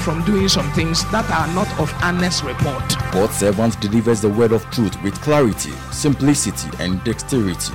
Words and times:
from 0.00 0.24
doing 0.24 0.48
some 0.48 0.70
things 0.72 1.08
that 1.10 1.28
are 1.30 1.46
not 1.54 1.68
of 1.78 1.92
honest 2.02 2.42
report. 2.42 2.82
God's 3.12 3.36
servant 3.36 3.80
delivers 3.80 4.20
the 4.20 4.28
word 4.28 4.52
of 4.52 4.64
truth 4.70 5.00
with 5.02 5.14
clarity, 5.20 5.72
simplicity, 5.92 6.68
and 6.78 7.02
dexterity. 7.04 7.74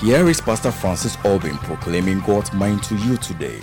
Here 0.00 0.28
is 0.28 0.40
Pastor 0.40 0.70
Francis 0.70 1.16
Albin 1.24 1.56
proclaiming 1.58 2.20
God's 2.20 2.52
mind 2.52 2.82
to 2.84 2.94
you 2.96 3.16
today. 3.16 3.60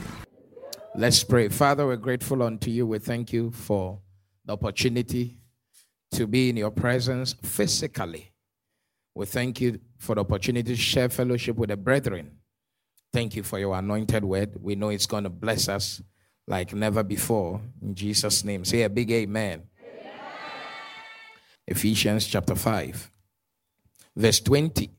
Let's 0.96 1.24
pray. 1.24 1.48
Father, 1.48 1.88
we're 1.88 1.96
grateful 1.96 2.44
unto 2.44 2.70
you. 2.70 2.86
We 2.86 3.00
thank 3.00 3.32
you 3.32 3.52
for 3.52 4.00
the 4.46 4.54
opportunity 4.54 5.40
to 6.12 6.28
be 6.28 6.50
in 6.50 6.58
your 6.58 6.72
presence 6.72 7.34
physically. 7.44 8.32
We 9.16 9.26
thank 9.26 9.62
you 9.62 9.80
for 9.98 10.16
the 10.16 10.22
opportunity 10.22 10.76
to 10.76 10.82
share 10.82 11.10
fellowship 11.10 11.56
with 11.56 11.70
the 11.70 11.78
brethren. 11.78 12.32
Thank 13.14 13.36
you 13.36 13.44
for 13.44 13.60
your 13.60 13.76
anointed 13.76 14.24
word. 14.24 14.58
We 14.62 14.76
know 14.76 14.90
it's 14.90 15.06
going 15.06 15.24
to 15.24 15.30
bless 15.30 15.70
us 15.70 16.02
like 16.52 16.74
never 16.74 17.02
before. 17.02 17.62
In 17.82 17.96
Jesus' 17.96 18.44
name. 18.44 18.66
Say 18.66 18.84
a 18.84 18.90
big 18.90 19.10
amen. 19.10 19.64
amen. 19.80 20.12
Ephesians 21.66 22.28
chapter 22.28 22.56
5, 22.56 23.10
verse 24.18 24.42
20. 24.42 24.92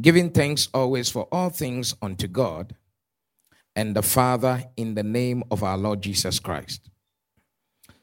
Giving 0.00 0.30
thanks 0.30 0.68
always 0.72 1.10
for 1.10 1.26
all 1.32 1.50
things 1.50 1.96
unto 2.00 2.28
God 2.28 2.76
and 3.74 3.96
the 3.96 4.02
Father 4.02 4.62
in 4.76 4.94
the 4.94 5.02
name 5.02 5.42
of 5.50 5.64
our 5.64 5.76
Lord 5.76 6.00
Jesus 6.00 6.38
Christ. 6.38 6.90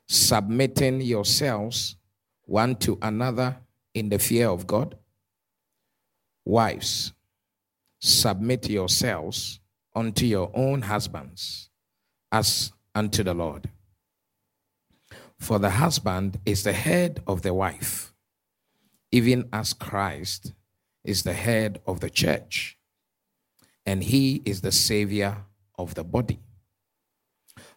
Submitting 0.09 0.99
yourselves 0.99 1.95
one 2.43 2.75
to 2.75 2.99
another 3.01 3.55
in 3.93 4.09
the 4.09 4.19
fear 4.19 4.49
of 4.49 4.67
God. 4.67 4.97
Wives, 6.43 7.13
submit 8.01 8.69
yourselves 8.69 9.61
unto 9.95 10.25
your 10.25 10.51
own 10.53 10.81
husbands 10.81 11.69
as 12.33 12.73
unto 12.95 13.23
the 13.23 13.33
Lord. 13.35 13.69
For 15.39 15.59
the 15.59 15.69
husband 15.69 16.39
is 16.45 16.63
the 16.63 16.73
head 16.73 17.21
of 17.27 17.43
the 17.43 17.53
wife, 17.53 18.11
even 19.11 19.47
as 19.53 19.73
Christ 19.73 20.53
is 21.03 21.21
the 21.21 21.33
head 21.33 21.79
of 21.85 21.99
the 21.99 22.09
church, 22.09 22.77
and 23.85 24.03
he 24.03 24.41
is 24.45 24.61
the 24.61 24.71
savior 24.71 25.45
of 25.77 25.93
the 25.93 26.03
body. 26.03 26.39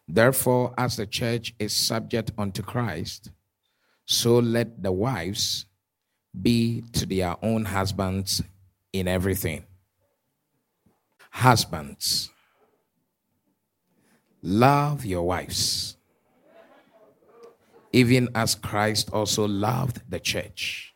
Therefore, 0.07 0.73
as 0.77 0.95
the 0.95 1.05
church 1.05 1.53
is 1.59 1.75
subject 1.75 2.31
unto 2.37 2.63
Christ, 2.63 3.29
so 4.05 4.39
let 4.39 4.81
the 4.81 4.91
wives 4.91 5.65
be 6.41 6.81
to 6.93 7.05
their 7.05 7.35
own 7.43 7.65
husbands 7.65 8.41
in 8.93 9.07
everything. 9.07 9.65
Husbands, 11.29 12.31
Love 14.43 15.03
your 15.03 15.23
wives, 15.23 15.97
even 17.91 18.29
as 18.35 18.53
Christ 18.53 19.09
also 19.11 19.47
loved 19.47 20.01
the 20.09 20.19
church 20.19 20.93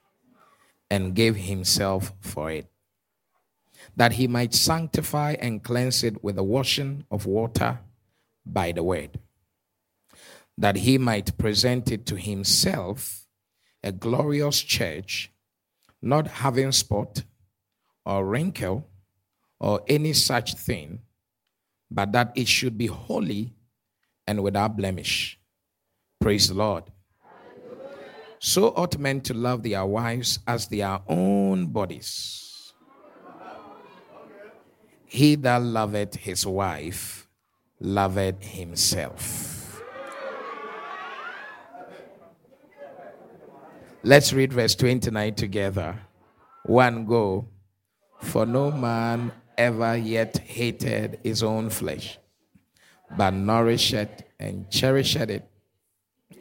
and 0.92 1.16
gave 1.16 1.36
himself 1.36 2.14
for 2.20 2.52
it, 2.52 2.68
that 3.96 4.14
he 4.14 4.28
might 4.28 4.54
sanctify 4.54 5.36
and 5.40 5.64
cleanse 5.64 6.04
it 6.04 6.24
with 6.24 6.36
the 6.36 6.44
washing 6.44 7.04
of 7.10 7.26
water 7.26 7.80
by 8.46 8.72
the 8.72 8.84
word, 8.84 9.20
that 10.58 10.76
he 10.76 11.00
might 11.00 11.38
present 11.38 11.92
it 11.92 12.06
to 12.06 12.18
himself 12.18 13.26
a 13.84 13.92
glorious 13.92 14.62
church, 14.62 15.32
not 16.00 16.28
having 16.28 16.72
spot 16.72 17.24
or 18.06 18.24
wrinkle 18.24 18.88
or 19.60 19.82
any 19.88 20.14
such 20.14 20.54
thing 20.54 21.00
but 21.92 22.14
that 22.14 22.32
it 22.36 22.48
should 22.48 22.78
be 22.78 22.88
holy 22.88 23.54
and 24.26 24.42
without 24.42 24.78
blemish. 24.78 25.38
Praise 26.22 26.48
the 26.48 26.54
Lord. 26.54 26.86
So 28.40 28.70
ought 28.70 28.98
men 28.98 29.22
to 29.22 29.34
love 29.34 29.62
their 29.62 29.86
wives 29.86 30.40
as 30.48 30.68
their 30.68 31.00
own 31.08 31.68
bodies. 31.68 32.74
He 35.06 35.36
that 35.36 35.62
loveth 35.62 36.16
his 36.16 36.48
wife 36.48 37.28
loveth 37.80 38.42
himself. 38.42 39.82
Let's 44.04 44.34
read 44.34 44.54
verse 44.54 44.74
29 44.74 45.36
together. 45.36 46.00
One 46.64 47.06
go. 47.06 47.48
For 48.22 48.46
no 48.46 48.72
man 48.72 49.32
ever 49.62 49.96
yet 49.96 50.40
hated 50.40 51.20
his 51.24 51.44
own 51.44 51.70
flesh, 51.70 52.18
but 53.16 53.32
nourished 53.32 53.94
and 54.40 54.70
cherished 54.72 55.16
it, 55.16 55.48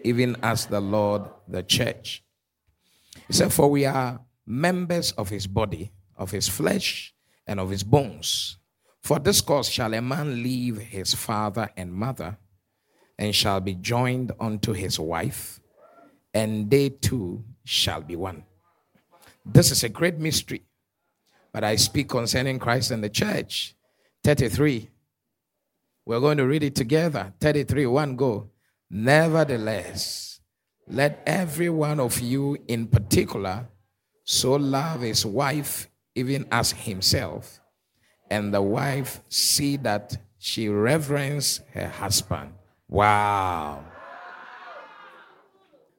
even 0.02 0.36
as 0.42 0.66
the 0.66 0.80
Lord 0.80 1.22
the 1.46 1.62
church. 1.62 2.24
He 3.26 3.34
said, 3.34 3.52
For 3.52 3.68
we 3.68 3.84
are 3.84 4.20
members 4.46 5.12
of 5.12 5.28
his 5.28 5.46
body, 5.46 5.92
of 6.16 6.30
his 6.30 6.48
flesh, 6.48 7.14
and 7.46 7.60
of 7.60 7.68
his 7.68 7.84
bones. 7.84 8.56
For 9.02 9.18
this 9.18 9.42
cause 9.42 9.68
shall 9.68 9.92
a 9.92 10.00
man 10.00 10.42
leave 10.42 10.78
his 10.78 11.12
father 11.12 11.68
and 11.76 11.92
mother, 11.92 12.38
and 13.18 13.34
shall 13.34 13.60
be 13.60 13.74
joined 13.74 14.32
unto 14.40 14.72
his 14.72 14.98
wife, 14.98 15.60
and 16.32 16.70
they 16.70 16.88
two 16.88 17.44
shall 17.64 18.00
be 18.00 18.16
one. 18.16 18.44
This 19.44 19.70
is 19.70 19.84
a 19.84 19.88
great 19.90 20.18
mystery 20.18 20.62
but 21.52 21.64
I 21.64 21.76
speak 21.76 22.08
concerning 22.08 22.58
Christ 22.58 22.90
and 22.90 23.02
the 23.02 23.08
church. 23.08 23.74
33. 24.24 24.88
We're 26.06 26.20
going 26.20 26.38
to 26.38 26.46
read 26.46 26.62
it 26.62 26.74
together. 26.74 27.32
33, 27.40 27.86
one 27.86 28.16
go. 28.16 28.50
Nevertheless, 28.90 30.40
let 30.88 31.22
every 31.26 31.70
one 31.70 32.00
of 32.00 32.20
you 32.20 32.56
in 32.66 32.86
particular 32.88 33.68
so 34.24 34.52
love 34.54 35.02
his 35.02 35.24
wife 35.24 35.88
even 36.14 36.46
as 36.50 36.72
himself, 36.72 37.60
and 38.30 38.52
the 38.52 38.62
wife 38.62 39.20
see 39.28 39.76
that 39.78 40.16
she 40.38 40.68
reverence 40.68 41.60
her 41.72 41.88
husband. 41.88 42.52
Wow. 42.88 43.84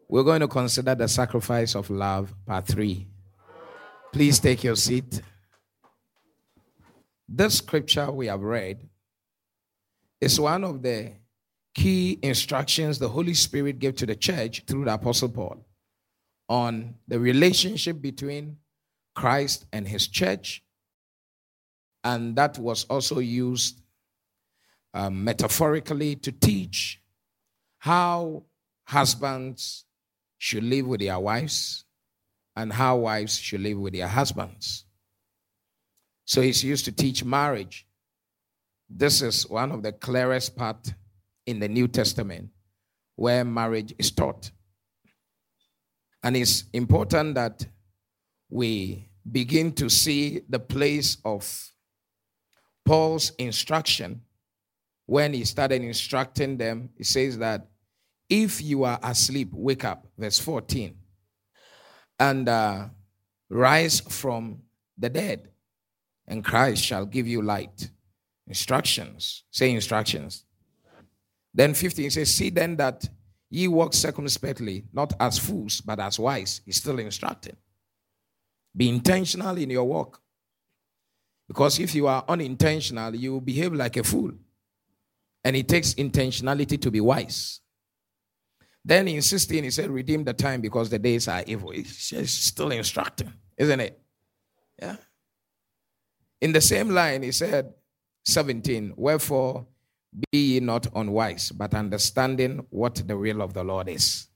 We're 0.09 0.23
going 0.23 0.41
to 0.41 0.47
consider 0.47 0.93
the 0.93 1.07
sacrifice 1.07 1.75
of 1.75 1.89
love, 1.89 2.33
part 2.45 2.67
three. 2.67 3.07
Please 4.11 4.39
take 4.39 4.63
your 4.63 4.75
seat. 4.75 5.21
This 7.33 7.59
scripture 7.59 8.11
we 8.11 8.27
have 8.27 8.41
read 8.41 8.89
is 10.19 10.37
one 10.37 10.65
of 10.65 10.81
the 10.81 11.13
key 11.73 12.19
instructions 12.21 12.99
the 12.99 13.07
Holy 13.07 13.33
Spirit 13.33 13.79
gave 13.79 13.95
to 13.95 14.05
the 14.05 14.17
church 14.17 14.65
through 14.67 14.83
the 14.83 14.93
Apostle 14.93 15.29
Paul 15.29 15.65
on 16.49 16.95
the 17.07 17.17
relationship 17.17 18.01
between 18.01 18.57
Christ 19.15 19.65
and 19.71 19.87
his 19.87 20.09
church. 20.09 20.61
And 22.03 22.35
that 22.35 22.59
was 22.59 22.83
also 22.89 23.19
used 23.19 23.81
um, 24.93 25.23
metaphorically 25.23 26.17
to 26.17 26.33
teach 26.33 27.01
how 27.77 28.43
husbands 28.83 29.85
should 30.37 30.65
live 30.65 30.85
with 30.85 30.99
their 30.99 31.17
wives 31.17 31.85
and 32.57 32.73
how 32.73 32.97
wives 32.97 33.37
should 33.37 33.61
live 33.61 33.77
with 33.77 33.93
their 33.93 34.09
husbands. 34.09 34.83
So 36.31 36.39
he's 36.39 36.63
used 36.63 36.85
to 36.85 36.93
teach 36.93 37.25
marriage. 37.25 37.85
This 38.89 39.21
is 39.21 39.49
one 39.49 39.69
of 39.69 39.83
the 39.83 39.91
clearest 39.91 40.55
part 40.55 40.93
in 41.45 41.59
the 41.59 41.67
New 41.67 41.89
Testament 41.89 42.51
where 43.17 43.43
marriage 43.43 43.93
is 43.99 44.11
taught. 44.11 44.49
And 46.23 46.37
it's 46.37 46.63
important 46.71 47.35
that 47.35 47.65
we 48.49 49.09
begin 49.29 49.73
to 49.73 49.89
see 49.89 50.39
the 50.47 50.59
place 50.59 51.17
of 51.25 51.43
Paul's 52.85 53.31
instruction 53.31 54.21
when 55.07 55.33
he 55.33 55.43
started 55.43 55.83
instructing 55.83 56.55
them. 56.55 56.91
He 56.97 57.03
says 57.03 57.39
that 57.39 57.67
if 58.29 58.61
you 58.61 58.85
are 58.85 59.01
asleep, 59.03 59.49
wake 59.51 59.83
up, 59.83 60.07
verse 60.17 60.39
14, 60.39 60.95
and 62.17 62.47
uh, 62.47 62.87
rise 63.49 63.99
from 63.99 64.61
the 64.97 65.09
dead 65.09 65.49
and 66.31 66.43
Christ 66.43 66.83
shall 66.83 67.05
give 67.05 67.27
you 67.27 67.43
light. 67.43 67.91
Instructions. 68.47 69.43
Say 69.51 69.71
instructions. 69.71 70.45
Then 71.53 71.75
15 71.75 72.09
says, 72.09 72.33
See 72.33 72.49
then 72.49 72.75
that 72.77 73.07
Ye 73.53 73.67
walk 73.67 73.93
circumspectly, 73.93 74.85
not 74.93 75.11
as 75.19 75.37
fools, 75.37 75.81
but 75.81 75.99
as 75.99 76.17
wise. 76.17 76.61
He's 76.65 76.77
still 76.77 76.97
instructing. 76.99 77.57
Be 78.75 78.87
intentional 78.87 79.57
in 79.57 79.69
your 79.69 79.83
walk. 79.83 80.21
Because 81.49 81.77
if 81.77 81.93
you 81.93 82.07
are 82.07 82.23
unintentional, 82.29 83.13
you 83.13 83.41
behave 83.41 83.73
like 83.73 83.97
a 83.97 84.05
fool. 84.05 84.31
And 85.43 85.57
it 85.57 85.67
takes 85.67 85.93
intentionality 85.95 86.81
to 86.81 86.89
be 86.89 87.01
wise. 87.01 87.59
Then 88.85 89.09
in 89.09 89.21
16, 89.21 89.65
he 89.65 89.69
said, 89.69 89.91
Redeem 89.91 90.23
the 90.23 90.33
time 90.33 90.61
because 90.61 90.89
the 90.89 90.97
days 90.97 91.27
are 91.27 91.43
evil. 91.45 91.71
He's 91.71 92.31
still 92.31 92.71
instructing, 92.71 93.33
isn't 93.57 93.79
it? 93.81 93.99
Yeah. 94.81 94.95
In 96.41 96.51
the 96.51 96.61
same 96.61 96.89
line, 96.89 97.23
he 97.23 97.31
said, 97.31 97.73
17, 98.25 98.93
Wherefore 98.95 99.67
be 100.31 100.53
ye 100.55 100.59
not 100.59 100.87
unwise, 100.95 101.51
but 101.51 101.73
understanding 101.73 102.65
what 102.69 102.95
the 103.07 103.17
will 103.17 103.41
of 103.41 103.53
the 103.53 103.63
Lord 103.63 103.87
is. 103.87 104.27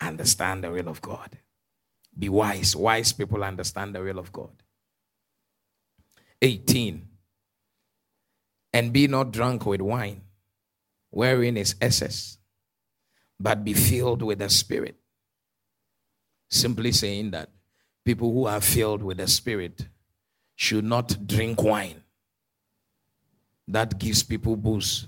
Understand 0.00 0.64
the 0.64 0.70
will 0.70 0.88
of 0.88 1.00
God. 1.00 1.38
Be 2.16 2.28
wise. 2.28 2.76
Wise 2.76 3.12
people 3.12 3.42
understand 3.42 3.94
the 3.94 4.02
will 4.02 4.18
of 4.18 4.32
God. 4.32 4.50
18. 6.42 7.08
And 8.72 8.92
be 8.92 9.06
not 9.06 9.32
drunk 9.32 9.64
with 9.64 9.80
wine, 9.80 10.22
wherein 11.10 11.56
is 11.56 11.74
excess, 11.80 12.38
but 13.40 13.64
be 13.64 13.72
filled 13.72 14.22
with 14.22 14.40
the 14.40 14.50
Spirit. 14.50 14.96
Simply 16.50 16.92
saying 16.92 17.30
that 17.30 17.50
people 18.04 18.32
who 18.32 18.46
are 18.46 18.60
filled 18.60 19.02
with 19.02 19.16
the 19.16 19.26
Spirit 19.26 19.88
should 20.58 20.84
not 20.84 21.16
drink 21.24 21.62
wine. 21.62 22.02
That 23.68 23.96
gives 23.96 24.24
people 24.24 24.56
booze. 24.56 25.06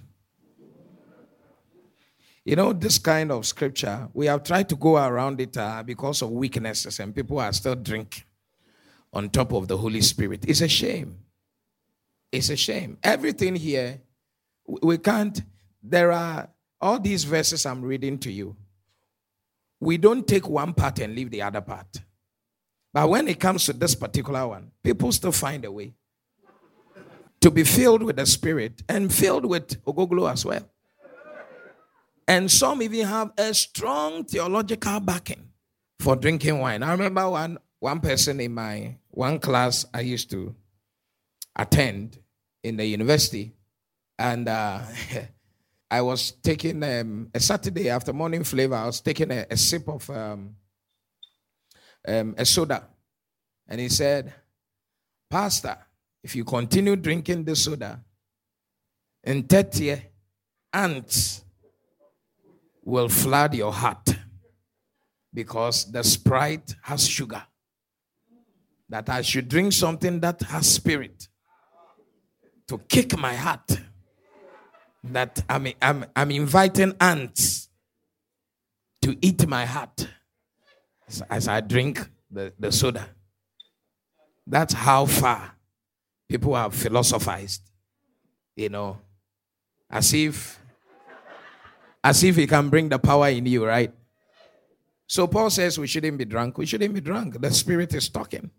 You 2.44 2.54
know, 2.54 2.72
this 2.72 2.98
kind 2.98 3.32
of 3.32 3.44
scripture, 3.44 4.08
we 4.14 4.26
have 4.26 4.44
tried 4.44 4.68
to 4.68 4.76
go 4.76 4.96
around 4.96 5.40
it 5.40 5.56
uh, 5.56 5.82
because 5.82 6.22
of 6.22 6.30
weaknesses, 6.30 7.00
and 7.00 7.12
people 7.12 7.40
are 7.40 7.52
still 7.52 7.74
drinking 7.74 8.22
on 9.12 9.28
top 9.28 9.52
of 9.52 9.66
the 9.66 9.76
Holy 9.76 10.02
Spirit. 10.02 10.44
It's 10.46 10.60
a 10.60 10.68
shame. 10.68 11.18
It's 12.30 12.48
a 12.48 12.56
shame. 12.56 12.98
Everything 13.02 13.56
here, 13.56 14.00
we 14.64 14.98
can't, 14.98 15.42
there 15.82 16.12
are 16.12 16.48
all 16.80 17.00
these 17.00 17.24
verses 17.24 17.66
I'm 17.66 17.82
reading 17.82 18.18
to 18.18 18.30
you. 18.30 18.54
We 19.80 19.98
don't 19.98 20.28
take 20.28 20.48
one 20.48 20.74
part 20.74 21.00
and 21.00 21.16
leave 21.16 21.30
the 21.30 21.42
other 21.42 21.60
part. 21.60 21.88
But 22.92 23.08
when 23.08 23.28
it 23.28 23.38
comes 23.38 23.66
to 23.66 23.72
this 23.72 23.94
particular 23.94 24.46
one, 24.48 24.70
people 24.82 25.12
still 25.12 25.32
find 25.32 25.64
a 25.64 25.70
way 25.70 25.94
to 27.40 27.50
be 27.50 27.64
filled 27.64 28.02
with 28.02 28.16
the 28.16 28.26
Spirit 28.26 28.82
and 28.88 29.12
filled 29.12 29.46
with 29.46 29.82
Ogoglo 29.84 30.30
as 30.30 30.44
well. 30.44 30.68
And 32.26 32.50
some 32.50 32.82
even 32.82 33.06
have 33.06 33.32
a 33.36 33.52
strong 33.54 34.24
theological 34.24 35.00
backing 35.00 35.48
for 35.98 36.16
drinking 36.16 36.58
wine. 36.58 36.82
I 36.82 36.92
remember 36.92 37.28
one, 37.28 37.58
one 37.78 38.00
person 38.00 38.40
in 38.40 38.54
my 38.54 38.96
one 39.10 39.38
class 39.38 39.84
I 39.92 40.02
used 40.02 40.30
to 40.30 40.54
attend 41.56 42.18
in 42.62 42.76
the 42.76 42.86
university, 42.86 43.52
and 44.18 44.48
uh, 44.48 44.80
I 45.90 46.02
was 46.02 46.32
taking 46.42 46.82
um, 46.84 47.30
a 47.34 47.40
Saturday 47.40 47.88
after 47.90 48.12
morning 48.12 48.44
flavor. 48.44 48.76
I 48.76 48.86
was 48.86 49.00
taking 49.00 49.32
a, 49.32 49.46
a 49.50 49.56
sip 49.56 49.88
of 49.88 50.08
um, 50.10 50.54
um, 52.06 52.34
a 52.36 52.44
soda, 52.44 52.86
and 53.68 53.80
he 53.80 53.88
said, 53.88 54.32
"Pastor, 55.28 55.76
if 56.22 56.34
you 56.34 56.44
continue 56.44 56.96
drinking 56.96 57.44
this 57.44 57.64
soda, 57.64 58.00
in 59.24 59.42
30 59.42 60.00
ants 60.72 61.44
will 62.84 63.08
flood 63.08 63.54
your 63.54 63.72
heart 63.72 64.08
because 65.32 65.90
the 65.90 66.02
sprite 66.02 66.74
has 66.82 67.06
sugar. 67.06 67.42
That 68.88 69.08
I 69.08 69.22
should 69.22 69.48
drink 69.48 69.72
something 69.72 70.18
that 70.20 70.42
has 70.42 70.74
spirit 70.74 71.28
to 72.66 72.78
kick 72.78 73.16
my 73.16 73.34
heart. 73.34 73.80
That 75.04 75.42
I'm, 75.48 75.68
I'm, 75.80 76.06
I'm 76.16 76.30
inviting 76.32 76.94
ants 77.00 77.68
to 79.02 79.16
eat 79.22 79.46
my 79.46 79.64
heart 79.64 80.08
as, 81.10 81.22
as 81.28 81.48
I 81.48 81.60
drink 81.60 82.08
the, 82.30 82.52
the 82.58 82.70
soda. 82.70 83.08
That's 84.46 84.74
how 84.74 85.06
far 85.06 85.56
people 86.28 86.54
have 86.54 86.74
philosophized, 86.74 87.62
you 88.56 88.68
know, 88.68 88.98
as 89.90 90.14
if 90.14 90.58
as 92.02 92.24
if 92.24 92.36
he 92.36 92.46
can 92.46 92.70
bring 92.70 92.88
the 92.88 92.98
power 92.98 93.28
in 93.28 93.44
you, 93.44 93.66
right? 93.66 93.92
So 95.06 95.26
Paul 95.26 95.50
says 95.50 95.78
we 95.78 95.86
shouldn't 95.86 96.16
be 96.16 96.24
drunk. 96.24 96.56
We 96.56 96.64
shouldn't 96.64 96.94
be 96.94 97.00
drunk. 97.00 97.40
The 97.40 97.50
Spirit 97.50 97.92
is 97.92 98.08
talking. 98.08 98.50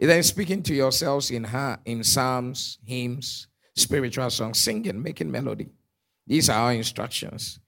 And 0.00 0.10
then 0.10 0.22
speaking 0.22 0.62
to 0.62 0.74
yourselves 0.74 1.30
in 1.30 1.44
her, 1.44 1.78
in 1.84 2.02
psalms, 2.02 2.78
hymns, 2.84 3.48
spiritual 3.76 4.30
songs, 4.30 4.60
singing, 4.60 5.02
making 5.02 5.30
melody. 5.30 5.68
These 6.26 6.48
are 6.48 6.58
our 6.58 6.72
instructions. 6.72 7.60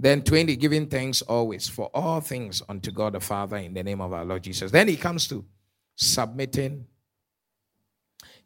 Then 0.00 0.22
20, 0.22 0.56
giving 0.56 0.86
thanks 0.86 1.20
always 1.20 1.68
for 1.68 1.90
all 1.92 2.22
things 2.22 2.62
unto 2.66 2.90
God 2.90 3.12
the 3.12 3.20
Father 3.20 3.58
in 3.58 3.74
the 3.74 3.82
name 3.82 4.00
of 4.00 4.14
our 4.14 4.24
Lord 4.24 4.42
Jesus. 4.42 4.70
Then 4.70 4.88
he 4.88 4.96
comes 4.96 5.28
to 5.28 5.44
submitting 5.94 6.86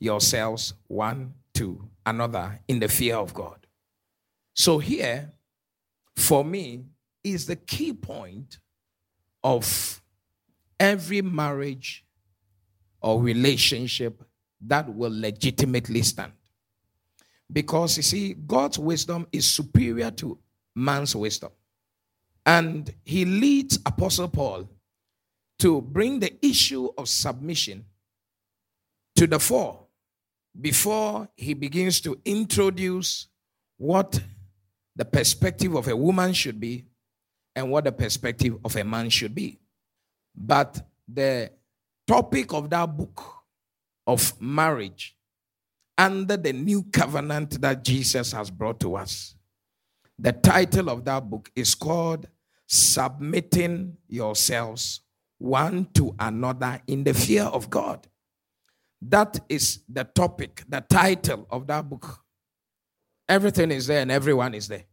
yourselves 0.01 0.75
one 0.89 1.33
to 1.55 1.89
another 2.05 2.59
in 2.67 2.81
the 2.81 2.89
fear 2.89 3.15
of 3.15 3.33
God. 3.33 3.69
So 4.55 4.79
here, 4.79 5.31
for 6.17 6.45
me, 6.45 6.87
is 7.23 7.47
the 7.47 7.55
key 7.55 7.93
point 7.93 8.59
of 9.45 10.03
every 10.81 11.23
marriage 11.23 12.05
or 13.01 13.23
relationship 13.23 14.25
that 14.61 14.93
will 14.93 15.13
legitimately 15.21 16.03
stand. 16.03 16.33
Because 17.53 17.97
you 17.97 18.03
see, 18.03 18.35
God's 18.35 18.77
wisdom 18.77 19.29
is 19.31 19.49
superior 19.49 20.11
to 20.11 20.37
man's 20.75 21.15
wisdom. 21.15 21.51
And 22.47 22.93
he 23.05 23.25
leads 23.25 23.79
Apostle 23.87 24.29
Paul 24.29 24.69
to 25.61 25.81
bring 25.81 26.21
the 26.21 26.35
issue 26.45 26.91
of 26.99 27.09
submission 27.09 27.85
to 29.17 29.27
the 29.27 29.39
fore 29.39 29.87
before 30.61 31.29
he 31.37 31.55
begins 31.55 32.01
to 32.03 32.19
introduce 32.25 33.29
what 33.77 34.21
the 34.97 35.05
perspective 35.05 35.75
of 35.75 35.89
a 35.89 35.97
woman 35.97 36.33
should 36.33 36.61
be 36.61 36.85
and 37.57 37.71
what 37.71 37.85
the 37.85 37.93
perspective 37.93 38.57
of 38.65 38.77
a 38.77 38.85
man 38.85 39.11
should 39.11 39.35
be. 39.35 39.59
But 40.37 40.87
the 41.09 41.51
topic 42.07 42.53
of 42.53 42.71
that 42.71 42.97
book 42.97 43.23
of 44.07 44.41
marriage 44.41 45.17
under 45.97 46.37
the 46.37 46.53
new 46.53 46.83
covenant 46.85 47.61
that 47.61 47.85
Jesus 47.85 48.33
has 48.33 48.51
brought 48.51 48.81
to 48.81 48.97
us, 48.97 49.34
the 50.19 50.33
title 50.33 50.91
of 50.91 51.05
that 51.05 51.29
book 51.29 51.51
is 51.57 51.75
called 51.75 52.29
Submitting 52.67 53.97
Yourselves 54.09 55.01
One 55.39 55.87
to 55.95 56.15
Another 56.19 56.81
in 56.87 57.05
the 57.05 57.15
Fear 57.15 57.45
of 57.45 57.69
God. 57.69 58.07
That 59.03 59.41
is 59.49 59.81
the 59.89 60.05
topic, 60.05 60.63
the 60.69 60.81
title 60.81 61.47
of 61.51 61.67
that 61.67 61.89
book. 61.89 62.21
Everything 63.29 63.71
is 63.71 63.87
there 63.87 64.01
and 64.01 64.11
everyone 64.11 64.55
is 64.55 64.69
there. 64.69 64.85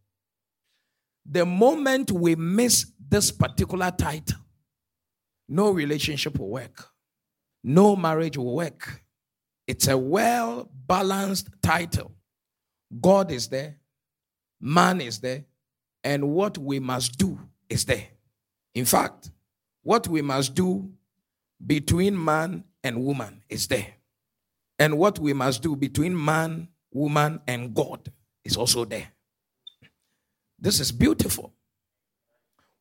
The 1.25 1.46
moment 1.46 2.12
we 2.12 2.36
miss 2.36 2.92
this 3.10 3.32
particular 3.32 3.92
title, 3.92 4.40
no 5.48 5.72
relationship 5.72 6.40
will 6.40 6.50
work, 6.50 6.90
no 7.63 7.96
marriage 7.96 8.38
will 8.38 8.56
work. 8.56 9.04
It's 9.68 9.88
a 9.88 9.98
well 9.98 10.70
balanced 10.88 11.50
title. 11.62 12.12
God 13.00 13.32
is 13.32 13.48
there, 13.48 13.78
man 14.62 15.01
is 15.01 15.20
there, 15.20 15.46
and 16.03 16.30
what 16.32 16.58
we 16.58 16.80
must 16.80 17.18
do 17.18 17.39
is 17.70 17.86
there. 17.86 18.08
In 18.74 18.86
fact, 18.86 19.32
what 19.84 20.08
we 20.08 20.22
must 20.22 20.56
do 20.56 20.91
between 21.65 22.24
man 22.24 22.63
and 22.84 23.03
woman 23.03 23.44
is 23.50 23.68
there. 23.68 23.96
And 24.80 24.98
what 24.98 25.20
we 25.20 25.34
must 25.34 25.62
do 25.62 25.75
between 25.75 26.24
man, 26.24 26.70
woman, 26.91 27.41
and 27.48 27.74
God 27.74 28.12
is 28.44 28.58
also 28.58 28.86
there. 28.86 29.12
This 30.58 30.80
is 30.80 30.91
beautiful. 30.91 31.53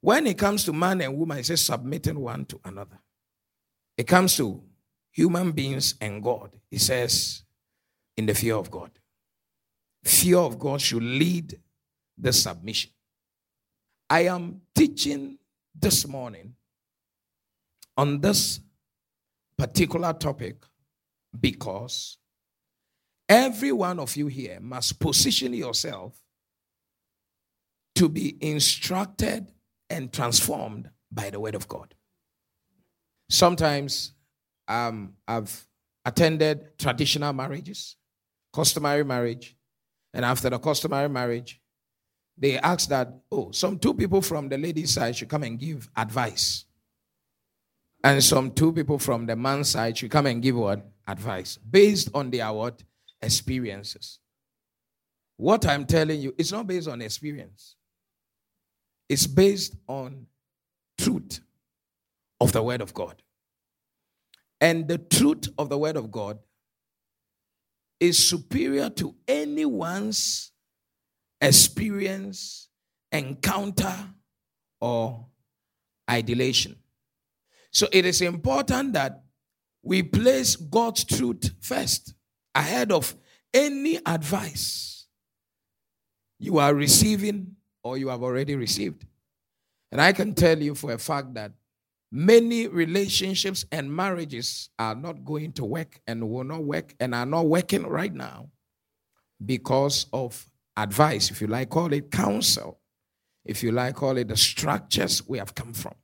When 0.01 0.27
it 0.27 0.39
comes 0.39 0.65
to 0.65 0.73
man 0.73 1.01
and 1.03 1.17
woman, 1.17 1.39
it 1.39 1.47
says 1.47 1.65
submitting 1.65 2.19
one 2.19 2.47
to 2.47 2.61
another. 2.65 2.99
It 3.97 4.07
comes 4.07 4.37
to 4.37 4.63
human 5.11 5.53
beings 5.53 5.95
and 6.01 6.23
God, 6.23 6.53
it 6.71 6.81
says 6.81 7.43
in 8.17 8.27
the 8.27 8.35
fear 8.35 8.55
of 8.55 8.71
God. 8.71 8.91
Fear 10.05 10.39
of 10.39 10.59
God 10.59 10.81
should 10.81 11.03
lead 11.03 11.59
the 12.21 12.33
submission. 12.33 12.91
I 14.09 14.23
am 14.23 14.63
teaching 14.75 15.39
this 15.75 16.07
morning 16.07 16.55
on 17.97 18.21
this 18.21 18.61
particular 19.57 20.13
topic 20.13 20.57
because 21.39 22.19
every 23.29 23.73
one 23.73 23.99
of 24.01 24.17
you 24.17 24.27
here 24.27 24.59
must 24.61 24.99
position 24.99 25.55
yourself 25.55 26.21
to 27.95 28.09
be 28.09 28.37
instructed 28.41 29.53
and 29.89 30.13
transformed 30.13 30.91
by 31.13 31.31
the 31.31 31.39
word 31.39 31.55
of 31.55 31.69
God. 31.69 31.95
Sometimes 33.29 34.13
um, 34.67 35.15
I've 35.29 35.67
attended 36.05 36.79
traditional 36.79 37.33
marriages, 37.33 37.97
customary 38.53 39.05
marriage, 39.05 39.57
and 40.15 40.25
after 40.25 40.51
the 40.51 40.59
customary 40.59 41.09
marriage, 41.09 41.60
they 42.41 42.59
ask 42.59 42.89
that, 42.89 43.13
oh, 43.31 43.51
some 43.53 43.79
two 43.79 43.93
people 43.93 44.23
from 44.23 44.49
the 44.49 44.57
lady's 44.57 44.93
side 44.93 45.15
should 45.15 45.29
come 45.29 45.43
and 45.43 45.59
give 45.59 45.89
advice. 45.95 46.65
And 48.03 48.25
some 48.25 48.51
two 48.51 48.73
people 48.73 48.99
from 48.99 49.27
the 49.27 49.37
man's 49.37 49.69
side 49.69 49.99
should 49.99 50.11
come 50.11 50.25
and 50.25 50.43
give 50.43 50.57
what? 50.57 50.91
Advice. 51.07 51.59
Based 51.59 52.09
on 52.15 52.31
their 52.31 52.51
what? 52.51 52.83
Experiences. 53.21 54.21
What 55.37 55.67
I'm 55.67 55.85
telling 55.85 56.21
you, 56.21 56.35
it's 56.39 56.51
not 56.51 56.67
based 56.67 56.89
on 56.89 57.03
experience. 57.03 57.77
It's 59.07 59.27
based 59.27 59.77
on 59.87 60.27
truth 60.97 61.41
of 62.41 62.53
the 62.53 62.63
Word 62.63 62.81
of 62.81 62.95
God. 62.95 63.23
And 64.63 64.89
the 64.89 64.99
truth 64.99 65.49
of 65.59 65.69
the 65.69 65.77
Word 65.77 65.97
of 65.97 66.11
God 66.11 66.39
is 67.99 68.19
superior 68.19 68.89
to 68.89 69.15
anyone's 69.29 70.53
experience, 71.41 72.69
encounter, 73.13 73.95
or 74.81 75.27
idolation. 76.09 76.77
So 77.71 77.89
it 77.93 78.05
is 78.05 78.21
important 78.21 78.95
that 78.95 79.23
we 79.83 80.03
place 80.03 80.57
God's 80.57 81.05
truth 81.05 81.53
first 81.61 82.15
ahead 82.55 82.93
of 82.93 83.15
any 83.55 83.99
advice 84.05 85.07
you 86.39 86.59
are 86.59 86.75
receiving 86.75 87.55
or 87.85 87.99
you 87.99 88.09
have 88.09 88.23
already 88.23 88.57
received. 88.57 89.07
And 89.93 90.01
I 90.01 90.13
can 90.13 90.35
tell 90.35 90.59
you 90.59 90.75
for 90.75 90.93
a 90.93 90.99
fact 90.99 91.35
that 91.35 91.53
many 92.11 92.67
relationships 92.67 93.65
and 93.71 93.95
marriages 93.95 94.71
are 94.79 94.95
not 94.95 95.25
going 95.25 95.53
to 95.53 95.65
work 95.65 96.01
and 96.07 96.29
will 96.29 96.45
not 96.45 96.65
work 96.65 96.95
and 96.99 97.15
are 97.15 97.27
not 97.27 97.47
working 97.47 97.87
right 97.87 98.13
now 98.13 98.49
because 99.45 100.07
of 100.13 100.50
advice, 100.77 101.31
if 101.31 101.41
you 101.41 101.47
like, 101.47 101.71
call 101.71 101.93
it 101.93 102.11
counsel, 102.11 102.81
if 103.45 103.63
you 103.63 103.73
like, 103.73 103.97
call 103.97 104.17
it 104.17 104.29
the 104.29 104.37
structures 104.37 105.27
we 105.27 105.39
have 105.39 105.55
come 105.55 105.73
from. 105.73 105.95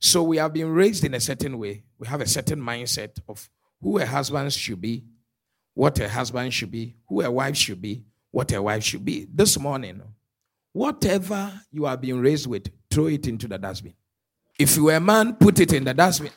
So 0.00 0.22
we 0.22 0.36
have 0.36 0.52
been 0.52 0.68
raised 0.68 1.04
in 1.04 1.14
a 1.14 1.20
certain 1.20 1.58
way. 1.58 1.84
We 1.98 2.06
have 2.06 2.20
a 2.20 2.26
certain 2.26 2.60
mindset 2.60 3.18
of 3.28 3.48
who 3.80 3.98
a 3.98 4.06
husband 4.06 4.52
should 4.52 4.80
be, 4.80 5.04
what 5.74 5.98
a 5.98 6.08
husband 6.08 6.52
should 6.52 6.70
be, 6.70 6.94
who 7.08 7.22
a 7.22 7.30
wife 7.30 7.56
should 7.56 7.80
be, 7.80 8.04
what 8.30 8.52
a 8.52 8.62
wife 8.62 8.84
should 8.84 9.04
be. 9.04 9.26
This 9.32 9.58
morning, 9.58 10.02
whatever 10.72 11.52
you 11.70 11.86
are 11.86 11.96
being 11.96 12.20
raised 12.20 12.46
with, 12.46 12.68
throw 12.90 13.06
it 13.06 13.26
into 13.26 13.48
the 13.48 13.58
dustbin. 13.58 13.94
If 14.58 14.76
you 14.76 14.84
were 14.84 14.96
a 14.96 15.00
man, 15.00 15.34
put 15.34 15.58
it 15.60 15.72
in 15.72 15.84
the 15.84 15.94
dustbin. 15.94 16.30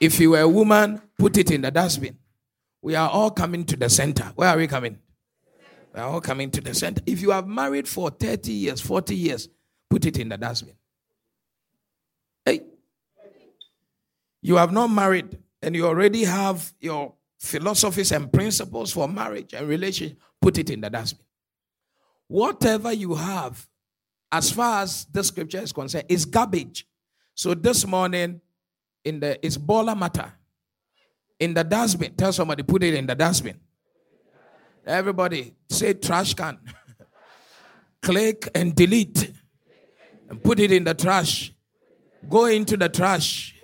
If 0.00 0.20
you 0.20 0.30
were 0.30 0.40
a 0.40 0.48
woman, 0.48 1.00
put 1.18 1.36
it 1.38 1.50
in 1.50 1.62
the 1.62 1.70
dustbin. 1.70 2.16
We 2.82 2.94
are 2.94 3.10
all 3.10 3.30
coming 3.30 3.64
to 3.64 3.76
the 3.76 3.88
center. 3.88 4.24
Where 4.36 4.48
are 4.48 4.56
we 4.56 4.66
coming? 4.66 4.98
We 5.96 6.02
are 6.02 6.10
all 6.10 6.20
coming 6.20 6.50
to 6.50 6.60
the 6.60 6.74
center. 6.74 7.02
If 7.06 7.22
you 7.22 7.30
have 7.30 7.48
married 7.48 7.88
for 7.88 8.10
30 8.10 8.52
years, 8.52 8.82
40 8.82 9.16
years, 9.16 9.48
put 9.88 10.04
it 10.04 10.18
in 10.18 10.28
the 10.28 10.36
dustbin. 10.36 10.74
Hey, 12.44 12.60
you 14.42 14.56
have 14.56 14.72
not 14.72 14.88
married 14.88 15.38
and 15.62 15.74
you 15.74 15.86
already 15.86 16.24
have 16.24 16.70
your 16.80 17.14
philosophies 17.38 18.12
and 18.12 18.30
principles 18.30 18.92
for 18.92 19.08
marriage 19.08 19.54
and 19.54 19.66
relationship, 19.66 20.18
put 20.42 20.58
it 20.58 20.68
in 20.68 20.82
the 20.82 20.90
dustbin. 20.90 21.24
Whatever 22.28 22.92
you 22.92 23.14
have 23.14 23.66
as 24.30 24.50
far 24.50 24.82
as 24.82 25.06
the 25.06 25.24
scripture 25.24 25.60
is 25.60 25.72
concerned, 25.72 26.04
is 26.10 26.26
garbage. 26.26 26.86
So 27.34 27.54
this 27.54 27.86
morning, 27.86 28.42
in 29.02 29.20
the 29.20 29.44
it's 29.44 29.56
baller 29.56 29.98
matter. 29.98 30.30
In 31.40 31.54
the 31.54 31.64
dustbin. 31.64 32.14
Tell 32.16 32.34
somebody, 32.34 32.64
put 32.64 32.82
it 32.82 32.92
in 32.92 33.06
the 33.06 33.14
dustbin. 33.14 33.58
Everybody 34.86 35.54
say 35.68 35.94
trash 35.94 36.34
can. 36.34 36.58
Click 38.02 38.48
and 38.54 38.74
delete. 38.74 39.32
And 40.28 40.42
put 40.42 40.60
it 40.60 40.70
in 40.70 40.84
the 40.84 40.94
trash. 40.94 41.52
Go 42.28 42.46
into 42.46 42.76
the 42.76 42.88
trash 42.88 43.54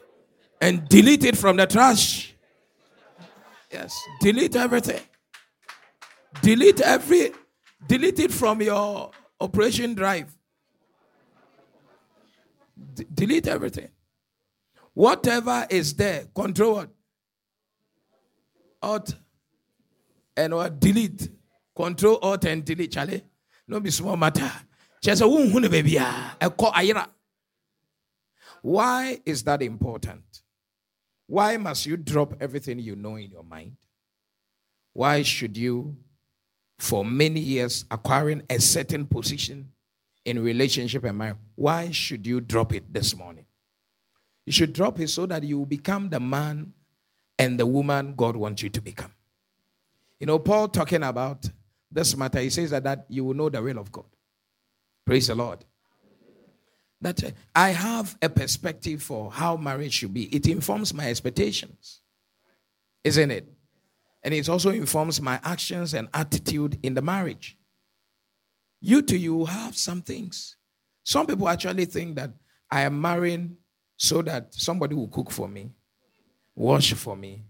and 0.61 0.89
delete 0.89 1.25
it 1.25 1.37
from 1.37 1.57
the 1.57 1.67
trash. 1.67 2.35
Yes. 3.71 4.01
Delete 4.21 4.55
everything. 4.55 5.01
Delete 6.41 6.81
every 6.81 7.33
delete 7.87 8.21
it 8.21 8.33
from 8.33 8.63
your 8.63 9.11
operation 9.41 9.95
drive. 9.95 10.35
D- 12.95 13.07
delete 13.13 13.49
everything. 13.49 13.89
Whatever 14.95 15.67
is 15.71 15.95
there, 15.95 16.27
control 16.35 16.87
what? 18.81 19.15
And 20.37 20.55
what? 20.55 20.81
Delete. 20.81 21.29
Control 21.75 22.19
Alt 22.23 22.45
and 22.45 22.65
delete, 22.65 22.93
Charlie. 22.93 23.25
No 23.67 23.81
be 23.81 23.91
small 23.91 24.17
matter. 24.17 24.51
Just 25.03 25.23
ah? 25.23 25.27
a 25.27 25.29
wound, 25.29 25.71
baby. 25.71 25.99
Why 28.63 29.21
is 29.25 29.43
that 29.45 29.63
important? 29.63 30.23
Why 31.27 31.57
must 31.57 31.87
you 31.87 31.97
drop 31.97 32.35
everything 32.41 32.79
you 32.79 32.95
know 32.95 33.17
in 33.17 33.31
your 33.31 33.43
mind? 33.43 33.77
Why 34.93 35.23
should 35.23 35.57
you, 35.57 35.97
for 36.79 37.05
many 37.05 37.41
years, 37.41 37.85
acquiring 37.91 38.43
a 38.51 38.61
certain 38.61 39.07
position 39.07 39.73
in 40.25 40.43
relationship 40.43 41.05
and 41.05 41.19
marriage, 41.19 41.39
why 41.55 41.91
should 41.91 42.27
you 42.27 42.41
drop 42.41 42.75
it 42.75 42.93
this 42.93 43.17
morning? 43.17 43.47
You 44.47 44.53
should 44.53 44.73
drop 44.73 45.01
it 45.01 45.09
so 45.09 45.27
that 45.27 45.43
you 45.43 45.65
become 45.67 46.11
the 46.11 46.21
man 46.21 46.75
and 47.39 47.59
the 47.59 47.67
woman 47.67 48.15
God 48.15 48.37
wants 48.37 48.63
you 48.63 48.69
to 48.71 48.81
become. 48.81 49.13
You 50.23 50.27
know, 50.27 50.39
Paul 50.39 50.69
talking 50.69 51.03
about 51.03 51.51
this 51.91 52.17
matter, 52.17 52.39
he 52.39 52.49
says 52.49 52.71
that, 52.71 52.85
that 52.85 53.07
you 53.09 53.25
will 53.25 53.35
know 53.35 53.49
the 53.49 53.61
will 53.61 53.77
of 53.77 53.91
God. 53.91 54.05
Praise 55.05 55.27
the 55.27 55.35
Lord. 55.35 55.65
That 57.01 57.25
uh, 57.25 57.31
I 57.57 57.71
have 57.71 58.17
a 58.23 58.29
perspective 58.29 59.03
for 59.03 59.33
how 59.33 59.57
marriage 59.57 59.95
should 59.95 60.15
be. 60.15 60.33
It 60.33 60.47
informs 60.47 60.95
my 60.95 61.11
expectations, 61.11 62.03
isn't 63.03 63.33
it? 63.33 63.53
And 64.23 64.33
it 64.33 64.49
also 64.49 64.71
informs 64.71 65.21
my 65.21 65.41
actions 65.43 65.93
and 65.93 66.09
attitude 66.15 66.79
in 66.85 66.95
the 66.95 67.03
marriage. 67.03 67.59
You 68.81 69.03
too, 69.03 69.19
you 69.19 69.45
have 69.47 69.77
some 69.77 70.03
things. 70.03 70.57
Some 71.03 71.27
people 71.27 71.49
actually 71.49 71.87
think 71.87 72.15
that 72.15 72.31
I 72.71 72.83
am 72.83 73.01
marrying 73.01 73.57
so 73.97 74.23
that 74.23 74.55
somebody 74.55 74.95
will 74.95 75.09
cook 75.09 75.33
for 75.33 75.49
me, 75.49 75.73
wash 76.55 76.93
for 76.93 77.17
me. 77.17 77.43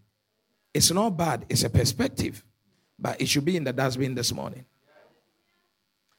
It's 0.72 0.90
not 0.90 1.10
bad, 1.18 1.44
it's 1.50 1.64
a 1.64 1.68
perspective, 1.68 2.42
but 2.98 3.20
it 3.20 3.28
should 3.28 3.44
be 3.44 3.56
in 3.56 3.64
the 3.64 3.72
dustbin 3.72 4.14
this 4.14 4.32
morning. 4.32 4.64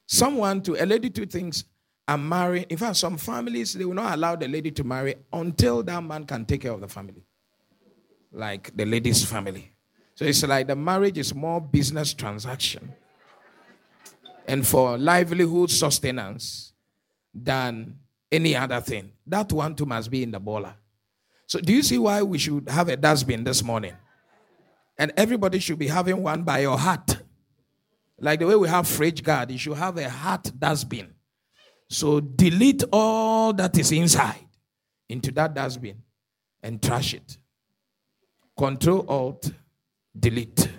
Someone 0.06 0.62
to 0.62 0.82
a 0.82 0.86
lady 0.86 1.10
to 1.10 1.26
things 1.26 1.66
I'm 2.08 2.28
marrying. 2.28 2.66
In 2.70 2.78
fact, 2.78 2.98
some 2.98 3.18
families 3.18 3.74
they 3.74 3.86
will 3.86 3.94
not 3.94 4.14
allow 4.14 4.36
the 4.36 4.48
lady 4.48 4.72
to 4.72 4.84
marry 4.84 5.16
until 5.32 5.84
that 5.84 6.04
man 6.04 6.26
can 6.26 6.46
take 6.46 6.62
care 6.62 6.74
of 6.74 6.82
the 6.82 6.88
family, 6.88 7.24
like 8.32 8.76
the 8.76 8.86
lady's 8.86 9.24
family. 9.24 9.72
So 10.16 10.26
it's 10.26 10.44
like 10.44 10.68
the 10.68 10.76
marriage 10.76 11.18
is 11.18 11.34
more 11.34 11.60
business 11.62 12.14
transaction 12.14 12.94
and 14.48 14.66
for 14.68 14.98
livelihood 14.98 15.72
sustenance 15.72 16.74
than 17.34 17.96
any 18.32 18.56
other 18.56 18.82
thing. 18.82 19.12
That 19.26 19.52
one 19.52 19.76
too 19.76 19.86
must 19.86 20.12
be 20.12 20.24
in 20.24 20.32
the 20.32 20.40
baller. 20.40 20.74
So, 21.48 21.60
do 21.60 21.74
you 21.74 21.84
see 21.84 21.98
why 21.98 22.22
we 22.22 22.38
should 22.38 22.68
have 22.70 22.90
a 22.90 22.98
dustbin 22.98 23.44
this 23.44 23.64
morning? 23.64 23.94
And 24.98 25.12
everybody 25.18 25.60
should 25.60 25.80
be 25.80 25.88
having 25.88 26.22
one 26.22 26.44
by 26.44 26.60
your 26.60 26.78
heart. 26.78 27.18
Like 28.20 28.40
the 28.40 28.48
way 28.48 28.56
we 28.56 28.70
have 28.70 28.88
fridge 28.88 29.24
guard, 29.24 29.52
you 29.52 29.58
should 29.58 29.78
have 29.78 29.98
a 29.98 30.10
heart 30.10 30.52
dustbin. 30.58 31.14
So, 31.90 32.20
delete 32.20 32.84
all 32.92 33.54
that 33.54 33.78
is 33.78 33.92
inside 33.92 34.48
into 35.10 35.32
that 35.34 35.54
dustbin 35.54 36.02
and 36.62 36.82
trash 36.82 37.14
it. 37.14 37.38
Control 38.58 39.06
Alt 39.08 39.52
Delete. 40.18 40.70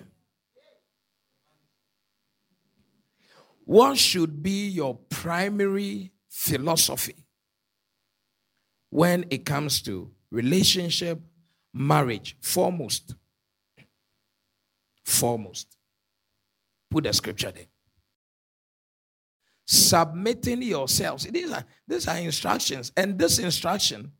What 3.65 3.97
should 3.97 4.43
be 4.43 4.67
your 4.67 4.95
primary 5.09 6.11
philosophy 6.29 7.15
when 8.89 9.25
it 9.29 9.45
comes 9.45 9.81
to 9.83 10.11
relationship, 10.31 11.19
marriage? 11.73 12.37
Foremost. 12.41 13.15
Foremost. 15.05 15.77
Put 16.89 17.05
the 17.05 17.13
scripture 17.13 17.51
there. 17.51 17.65
Submitting 19.65 20.61
yourselves. 20.61 21.25
These 21.25 21.51
are, 21.51 21.63
these 21.87 22.07
are 22.07 22.17
instructions. 22.17 22.91
And 22.97 23.17
this 23.17 23.39
instruction 23.39 24.11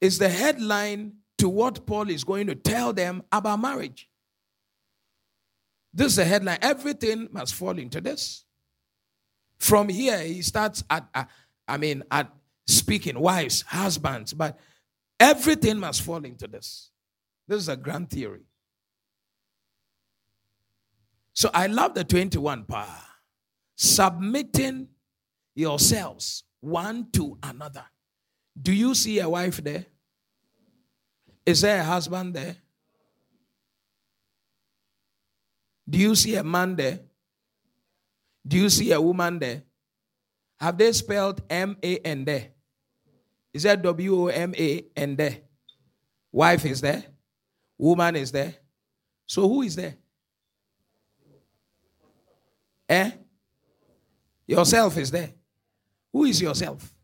is 0.00 0.18
the 0.18 0.28
headline 0.28 1.14
to 1.38 1.48
what 1.48 1.86
Paul 1.86 2.10
is 2.10 2.24
going 2.24 2.48
to 2.48 2.54
tell 2.54 2.92
them 2.92 3.22
about 3.32 3.60
marriage. 3.60 4.08
This 5.92 6.08
is 6.08 6.16
the 6.16 6.24
headline. 6.24 6.58
Everything 6.60 7.28
must 7.32 7.54
fall 7.54 7.78
into 7.78 8.00
this. 8.00 8.44
From 9.58 9.88
here, 9.88 10.18
he 10.20 10.42
starts 10.42 10.84
at, 10.90 11.08
uh, 11.14 11.24
I 11.66 11.76
mean, 11.76 12.04
at 12.10 12.32
speaking, 12.66 13.18
wives, 13.18 13.62
husbands, 13.62 14.32
but 14.32 14.58
everything 15.18 15.78
must 15.78 16.02
fall 16.02 16.24
into 16.24 16.46
this. 16.46 16.90
This 17.48 17.62
is 17.62 17.68
a 17.68 17.76
grand 17.76 18.10
theory. 18.10 18.47
So 21.38 21.50
I 21.54 21.68
love 21.68 21.94
the 21.94 22.02
21 22.02 22.64
power. 22.64 22.98
Submitting 23.76 24.88
yourselves 25.54 26.42
one 26.58 27.12
to 27.12 27.38
another. 27.40 27.84
Do 28.60 28.72
you 28.72 28.92
see 28.92 29.20
a 29.20 29.28
wife 29.28 29.62
there? 29.62 29.86
Is 31.46 31.60
there 31.60 31.80
a 31.80 31.84
husband 31.84 32.34
there? 32.34 32.56
Do 35.88 35.96
you 35.96 36.16
see 36.16 36.34
a 36.34 36.42
man 36.42 36.74
there? 36.74 36.98
Do 38.44 38.58
you 38.58 38.68
see 38.68 38.90
a 38.90 39.00
woman 39.00 39.38
there? 39.38 39.62
Have 40.58 40.76
they 40.76 40.90
spelled 40.90 41.40
M 41.48 41.76
A 41.84 41.98
N 41.98 42.24
there? 42.24 42.48
Is 43.54 43.62
that 43.62 43.80
W 43.82 44.22
O 44.22 44.26
M 44.26 44.56
A 44.58 44.86
N 44.96 45.14
there? 45.14 45.38
Wife 46.32 46.64
is 46.64 46.80
there? 46.80 47.04
Woman 47.78 48.16
is 48.16 48.32
there? 48.32 48.56
So 49.24 49.48
who 49.48 49.62
is 49.62 49.76
there? 49.76 49.94
Eh? 52.88 53.10
Yourself 54.46 54.96
is 54.96 55.10
there. 55.10 55.32
Who 56.12 56.24
is 56.24 56.40
yourself? 56.40 56.94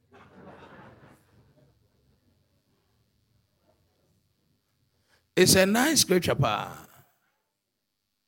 It's 5.36 5.56
a 5.56 5.66
nice 5.66 6.00
scripture, 6.00 6.34
pa. 6.34 6.86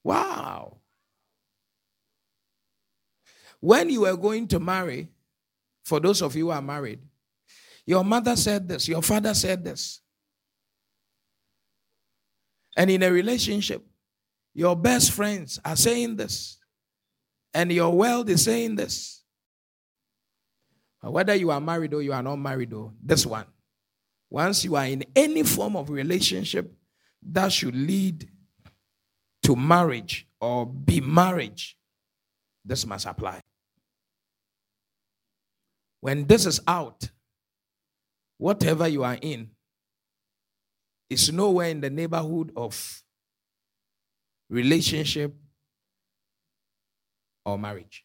Wow. 0.02 0.78
When 3.60 3.90
you 3.90 4.02
were 4.02 4.16
going 4.16 4.48
to 4.48 4.60
marry, 4.60 5.08
for 5.84 6.00
those 6.00 6.20
of 6.20 6.34
you 6.34 6.46
who 6.46 6.50
are 6.50 6.62
married, 6.62 7.00
your 7.86 8.04
mother 8.04 8.34
said 8.34 8.68
this, 8.68 8.88
your 8.88 9.02
father 9.02 9.34
said 9.34 9.64
this. 9.64 10.00
And 12.76 12.90
in 12.90 13.02
a 13.02 13.10
relationship, 13.10 13.84
your 14.52 14.76
best 14.76 15.12
friends 15.12 15.60
are 15.64 15.76
saying 15.76 16.16
this, 16.16 16.58
and 17.56 17.72
your 17.72 17.90
world 17.90 18.28
is 18.28 18.44
saying 18.44 18.76
this. 18.76 19.22
Whether 21.00 21.34
you 21.34 21.50
are 21.50 21.60
married 21.60 21.94
or 21.94 22.02
you 22.02 22.12
are 22.12 22.22
not 22.22 22.36
married, 22.36 22.74
or 22.74 22.92
this 23.02 23.24
one. 23.24 23.46
Once 24.28 24.62
you 24.64 24.76
are 24.76 24.84
in 24.84 25.04
any 25.14 25.42
form 25.42 25.74
of 25.74 25.88
relationship 25.88 26.70
that 27.22 27.50
should 27.50 27.74
lead 27.74 28.28
to 29.44 29.56
marriage 29.56 30.28
or 30.38 30.66
be 30.66 31.00
marriage, 31.00 31.78
this 32.62 32.84
must 32.84 33.06
apply. 33.06 33.40
When 36.00 36.26
this 36.26 36.44
is 36.44 36.60
out, 36.66 37.08
whatever 38.36 38.86
you 38.86 39.02
are 39.02 39.18
in 39.22 39.48
is 41.08 41.32
nowhere 41.32 41.70
in 41.70 41.80
the 41.80 41.90
neighborhood 41.90 42.52
of 42.54 43.02
relationship 44.50 45.34
or 47.46 47.56
marriage. 47.56 48.04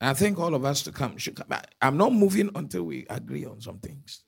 I 0.00 0.14
think 0.14 0.38
all 0.38 0.54
of 0.54 0.64
us 0.64 0.82
to 0.82 0.92
come 0.92 1.18
should 1.18 1.36
come. 1.36 1.48
I'm 1.80 1.96
not 1.96 2.12
moving 2.12 2.50
until 2.54 2.84
we 2.84 3.06
agree 3.10 3.44
on 3.44 3.60
some 3.60 3.78
things. 3.78 4.24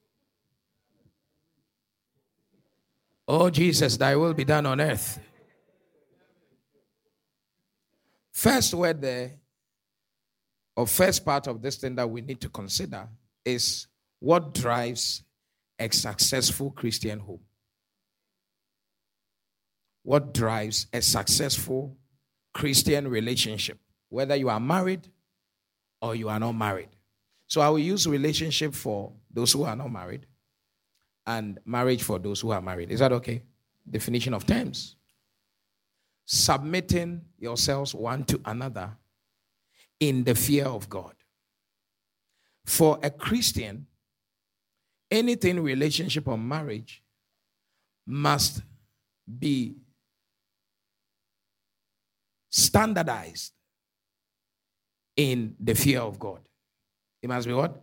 Oh, 3.27 3.49
Jesus, 3.49 3.97
thy 3.97 4.15
will 4.17 4.35
be 4.35 4.45
done 4.45 4.67
on 4.67 4.81
earth. 4.81 5.19
First 8.33 8.75
word 8.75 9.01
there, 9.01 9.33
or 10.77 10.87
first 10.87 11.25
part 11.25 11.47
of 11.47 11.63
this 11.63 11.77
thing 11.77 11.95
that 11.95 12.11
we 12.11 12.21
need 12.21 12.41
to 12.43 12.49
consider 12.49 13.09
is 13.45 13.87
what 14.19 14.55
drives 14.55 15.23
a 15.79 15.89
successful 15.91 16.73
Christian 16.73 17.21
home. 17.21 17.41
What 20.03 20.35
drives 20.35 20.89
a 20.93 21.01
successful 21.01 21.97
Christian 22.55 23.09
relationship, 23.09 23.79
whether 24.09 24.37
you 24.37 24.49
are 24.49 24.61
married 24.61 25.09
or 26.01 26.15
you 26.15 26.29
are 26.29 26.39
not 26.39 26.53
married. 26.53 26.89
So 27.47 27.61
I 27.61 27.69
will 27.69 27.81
use 27.81 28.07
relationship 28.07 28.75
for 28.75 29.13
those 29.31 29.53
who 29.53 29.65
are 29.65 29.77
not 29.77 29.93
married 29.93 30.27
and 31.27 31.59
marriage 31.65 32.03
for 32.03 32.19
those 32.19 32.41
who 32.41 32.53
are 32.53 32.63
married. 32.63 32.91
Is 32.91 33.01
that 33.01 33.13
okay? 33.13 33.43
Definition 33.89 34.33
of 34.35 34.47
terms. 34.47 34.97
Submitting 36.27 37.23
yourselves 37.39 37.95
one 37.95 38.25
to 38.25 38.41
another 38.45 38.97
in 40.01 40.25
the 40.25 40.35
fear 40.35 40.65
of 40.65 40.89
God. 40.89 41.15
For 42.65 42.99
a 43.03 43.11
Christian, 43.11 43.87
anything 45.11 45.61
relationship 45.61 46.29
or 46.29 46.39
marriage 46.39 47.03
must 48.07 48.63
be 49.39 49.77
standardized 52.55 53.53
in 55.17 55.57
the 55.59 55.75
fear 55.75 56.01
of 56.01 56.21
God. 56.21 56.39
It 57.21 57.29
must 57.29 57.49
be 57.49 57.53
what? 57.53 57.83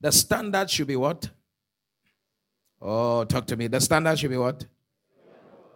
The 0.00 0.10
standard 0.10 0.68
should 0.68 0.88
be 0.88 0.96
what? 0.96 1.30
Oh, 2.82 3.24
talk 3.24 3.46
to 3.46 3.56
me. 3.56 3.68
The 3.68 3.80
standard 3.80 4.18
should 4.18 4.30
be 4.30 4.36
what? 4.36 4.66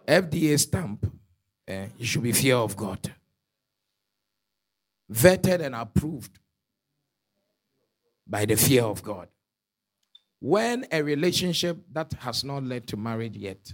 FDA 0.05 0.59
stamp. 0.59 1.09
Eh, 1.65 1.87
you 1.97 2.05
should 2.05 2.23
be 2.23 2.33
fear 2.33 2.55
of 2.55 2.75
God. 2.75 3.13
Vetted 5.09 5.61
and 5.61 5.75
approved 5.75 6.37
by 8.27 8.43
the 8.43 8.57
fear 8.57 8.83
of 8.83 9.01
God. 9.01 9.29
When 10.41 10.85
a 10.91 11.01
relationship 11.01 11.77
that 11.93 12.11
has 12.19 12.43
not 12.43 12.63
led 12.63 12.87
to 12.87 12.97
marriage 12.97 13.37
yet 13.37 13.73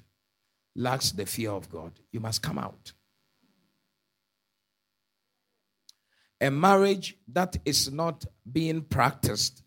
lacks 0.75 1.11
the 1.11 1.25
fear 1.25 1.51
of 1.51 1.67
God, 1.69 1.91
you 2.11 2.19
must 2.19 2.43
come 2.43 2.59
out. 2.59 2.93
A 6.41 6.52
marriage 6.52 7.17
that 7.30 7.58
is 7.65 7.91
not 7.91 8.26
being 8.52 8.82
practiced 8.82 9.63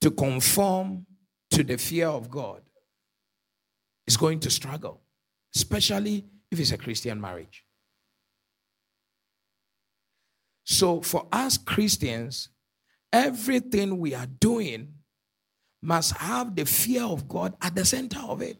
to 0.00 0.10
conform 0.10 1.06
to 1.50 1.62
the 1.62 1.78
fear 1.78 2.08
of 2.08 2.30
God 2.30 2.62
is 4.06 4.16
going 4.16 4.40
to 4.40 4.50
struggle, 4.50 5.00
especially 5.54 6.26
if 6.50 6.60
it's 6.60 6.72
a 6.72 6.78
Christian 6.78 7.20
marriage. 7.20 7.64
So, 10.64 11.00
for 11.02 11.26
us 11.30 11.56
Christians, 11.58 12.48
everything 13.12 13.98
we 13.98 14.14
are 14.14 14.26
doing 14.26 14.94
must 15.82 16.16
have 16.16 16.56
the 16.56 16.64
fear 16.64 17.04
of 17.04 17.28
God 17.28 17.54
at 17.60 17.74
the 17.74 17.84
center 17.84 18.20
of 18.20 18.42
it. 18.42 18.58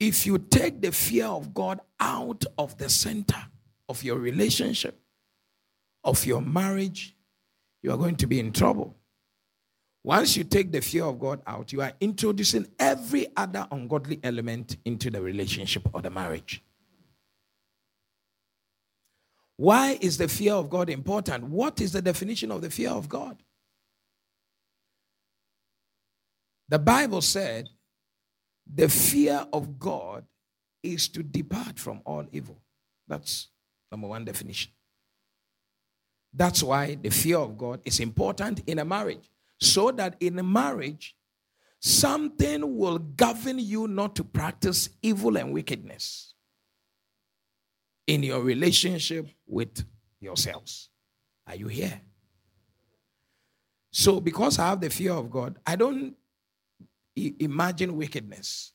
If 0.00 0.26
you 0.26 0.38
take 0.38 0.80
the 0.80 0.92
fear 0.92 1.26
of 1.26 1.52
God 1.52 1.80
out 1.98 2.44
of 2.56 2.78
the 2.78 2.88
center 2.88 3.44
of 3.88 4.02
your 4.04 4.18
relationship, 4.18 5.00
of 6.04 6.24
your 6.24 6.40
marriage, 6.40 7.16
you 7.82 7.90
are 7.90 7.96
going 7.96 8.16
to 8.16 8.26
be 8.26 8.38
in 8.38 8.52
trouble. 8.52 8.96
Once 10.04 10.36
you 10.36 10.44
take 10.44 10.70
the 10.70 10.80
fear 10.80 11.04
of 11.04 11.18
God 11.18 11.42
out, 11.46 11.72
you 11.72 11.82
are 11.82 11.92
introducing 12.00 12.66
every 12.78 13.26
other 13.36 13.66
ungodly 13.70 14.20
element 14.22 14.76
into 14.84 15.10
the 15.10 15.20
relationship 15.20 15.82
or 15.92 16.00
the 16.00 16.10
marriage. 16.10 16.62
Why 19.56 19.98
is 20.00 20.16
the 20.16 20.28
fear 20.28 20.54
of 20.54 20.70
God 20.70 20.88
important? 20.88 21.44
What 21.44 21.80
is 21.80 21.92
the 21.92 22.00
definition 22.00 22.52
of 22.52 22.62
the 22.62 22.70
fear 22.70 22.90
of 22.90 23.08
God? 23.08 23.42
The 26.68 26.78
Bible 26.78 27.20
said 27.20 27.68
the 28.72 28.88
fear 28.88 29.46
of 29.52 29.78
God 29.78 30.24
is 30.82 31.08
to 31.08 31.22
depart 31.22 31.78
from 31.78 32.02
all 32.04 32.26
evil. 32.32 32.58
That's 33.06 33.48
number 33.90 34.08
one 34.08 34.24
definition. 34.24 34.72
That's 36.32 36.62
why 36.62 36.96
the 36.96 37.10
fear 37.10 37.38
of 37.38 37.56
God 37.56 37.80
is 37.84 38.00
important 38.00 38.62
in 38.66 38.78
a 38.78 38.84
marriage. 38.84 39.30
So 39.60 39.90
that 39.92 40.16
in 40.20 40.38
a 40.38 40.42
marriage, 40.42 41.16
something 41.80 42.76
will 42.76 42.98
govern 42.98 43.58
you 43.58 43.88
not 43.88 44.14
to 44.16 44.24
practice 44.24 44.90
evil 45.02 45.36
and 45.36 45.52
wickedness 45.52 46.34
in 48.06 48.22
your 48.22 48.40
relationship 48.40 49.28
with 49.46 49.84
yourselves. 50.20 50.90
Are 51.46 51.56
you 51.56 51.68
here? 51.68 52.00
So, 53.90 54.20
because 54.20 54.58
I 54.58 54.68
have 54.68 54.80
the 54.80 54.90
fear 54.90 55.12
of 55.12 55.30
God, 55.30 55.56
I 55.66 55.74
don't 55.74 56.14
imagine 57.38 57.96
wickedness 57.96 58.72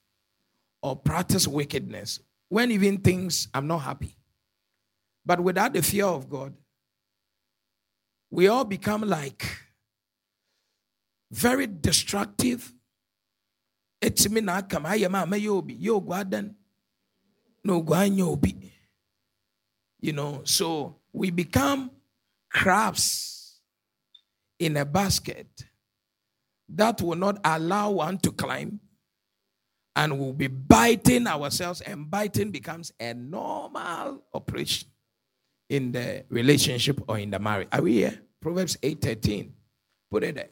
or 0.82 0.96
practice 0.96 1.48
wickedness 1.48 2.20
when 2.50 2.72
even 2.72 2.98
things 2.98 3.48
I'm 3.54 3.68
not 3.68 3.80
happy. 3.80 4.18
But 5.26 5.40
without 5.40 5.74
the 5.74 5.82
fear 5.82 6.06
of 6.06 6.30
God, 6.30 6.54
we 8.30 8.48
all 8.48 8.66
become 8.66 9.02
like 9.02 9.46
very 11.32 11.68
destructive. 11.68 12.74
Me 14.30 14.42
na 14.42 14.62
come 14.62 14.86
I 14.86 14.96
am 14.98 15.16
a 15.16 15.24
yobi, 15.38 15.78
yo 15.80 16.02
gwadan, 16.02 16.54
no 17.64 17.82
gwan 17.82 18.12
yobi. 18.18 18.72
You 20.02 20.12
know, 20.12 20.42
so 20.44 20.98
we 21.14 21.32
become 21.32 21.90
crabs 22.52 23.62
in 24.60 24.76
a 24.76 24.84
basket 24.84 25.48
that 26.76 27.02
will 27.02 27.18
not 27.18 27.40
allow 27.44 27.92
one 27.92 28.18
to 28.20 28.32
climb 28.32 28.80
and 29.96 30.20
we'll 30.20 30.34
be 30.34 30.48
biting 30.48 31.28
ourselves, 31.28 31.82
and 31.82 32.10
biting 32.10 32.52
becomes 32.52 32.92
a 33.00 33.14
normal 33.14 34.24
operation 34.34 34.90
in 35.70 35.92
the 35.92 36.26
relationship 36.30 37.02
or 37.08 37.20
in 37.20 37.30
the 37.30 37.40
marriage. 37.40 37.68
Are 37.72 37.82
we 37.82 37.94
here? 37.94 38.20
Proverbs 38.42 38.78
8 38.82 39.02
13. 39.02 39.54
Put 40.10 40.24
it 40.24 40.36
there. 40.36 40.50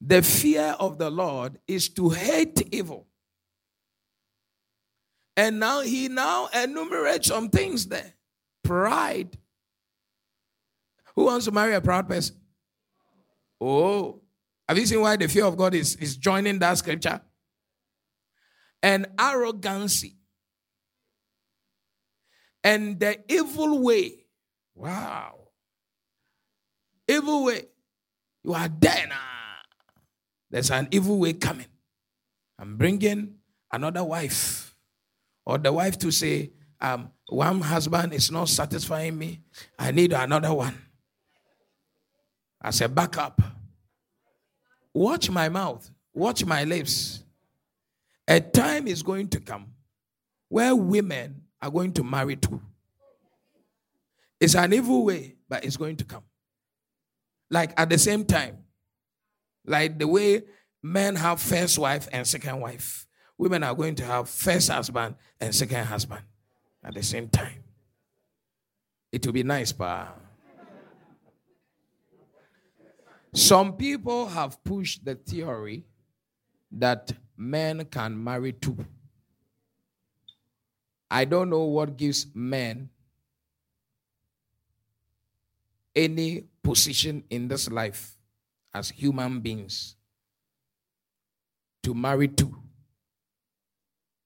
The 0.00 0.22
fear 0.22 0.76
of 0.78 0.98
the 0.98 1.10
Lord 1.10 1.58
is 1.66 1.88
to 1.90 2.10
hate 2.10 2.62
evil. 2.72 3.06
And 5.36 5.58
now 5.58 5.80
he 5.80 6.08
now 6.08 6.48
enumerates 6.54 7.28
some 7.28 7.48
things 7.48 7.86
there. 7.86 8.14
Pride. 8.62 9.36
Who 11.16 11.24
wants 11.24 11.46
to 11.46 11.52
marry 11.52 11.74
a 11.74 11.80
proud 11.80 12.08
person? 12.08 12.36
Oh, 13.60 14.20
have 14.68 14.78
you 14.78 14.86
seen 14.86 15.00
why 15.00 15.16
the 15.16 15.28
fear 15.28 15.44
of 15.44 15.56
God 15.56 15.74
is, 15.74 15.96
is 15.96 16.16
joining 16.16 16.58
that 16.60 16.78
scripture? 16.78 17.20
And 18.82 19.06
arrogancy. 19.18 20.16
And 22.62 22.98
the 22.98 23.20
evil 23.28 23.82
way. 23.82 24.24
Wow. 24.74 25.48
Evil 27.06 27.44
way. 27.44 27.66
You 28.42 28.54
are 28.54 28.68
there 28.68 29.06
now. 29.06 29.16
There's 30.50 30.70
an 30.70 30.88
evil 30.90 31.18
way 31.18 31.34
coming. 31.34 31.66
I'm 32.58 32.76
bringing 32.76 33.34
another 33.72 34.04
wife. 34.04 34.74
Or 35.44 35.58
the 35.58 35.72
wife 35.72 35.98
to 35.98 36.10
say, 36.10 36.52
um, 36.80 37.10
one 37.28 37.60
husband 37.60 38.14
is 38.14 38.30
not 38.30 38.48
satisfying 38.48 39.18
me. 39.18 39.40
I 39.78 39.90
need 39.90 40.12
another 40.12 40.54
one. 40.54 40.78
As 42.62 42.80
a 42.80 42.88
backup. 42.88 43.40
Watch 44.94 45.28
my 45.28 45.48
mouth. 45.48 45.90
Watch 46.14 46.44
my 46.44 46.62
lips. 46.64 47.24
A 48.28 48.40
time 48.40 48.86
is 48.86 49.02
going 49.02 49.28
to 49.28 49.40
come 49.40 49.66
where 50.48 50.74
women 50.74 51.42
are 51.60 51.70
going 51.70 51.92
to 51.92 52.04
marry 52.04 52.36
too. 52.36 52.60
It's 54.40 54.54
an 54.54 54.72
evil 54.72 55.04
way, 55.04 55.34
but 55.48 55.64
it's 55.64 55.76
going 55.76 55.96
to 55.96 56.04
come. 56.04 56.22
Like 57.50 57.72
at 57.76 57.90
the 57.90 57.98
same 57.98 58.24
time, 58.24 58.58
like 59.66 59.98
the 59.98 60.06
way 60.06 60.42
men 60.82 61.16
have 61.16 61.40
first 61.40 61.78
wife 61.78 62.08
and 62.12 62.26
second 62.26 62.60
wife, 62.60 63.06
women 63.36 63.62
are 63.62 63.74
going 63.74 63.94
to 63.96 64.04
have 64.04 64.28
first 64.28 64.70
husband 64.70 65.16
and 65.40 65.54
second 65.54 65.84
husband 65.86 66.22
at 66.84 66.94
the 66.94 67.02
same 67.02 67.28
time. 67.28 67.64
It 69.10 69.24
will 69.26 69.32
be 69.32 69.42
nice, 69.42 69.72
but 69.72 70.16
some 73.34 73.72
people 73.76 74.28
have 74.28 74.62
pushed 74.62 75.04
the 75.04 75.16
theory 75.16 75.84
that 76.70 77.12
men 77.36 77.84
can 77.86 78.22
marry 78.22 78.52
two. 78.52 78.76
I 81.10 81.24
don't 81.24 81.50
know 81.50 81.64
what 81.64 81.96
gives 81.96 82.26
men 82.32 82.90
any 85.94 86.44
position 86.62 87.24
in 87.28 87.48
this 87.48 87.68
life 87.68 88.16
as 88.72 88.90
human 88.90 89.40
beings 89.40 89.96
to 91.82 91.92
marry 91.92 92.28
two. 92.28 92.56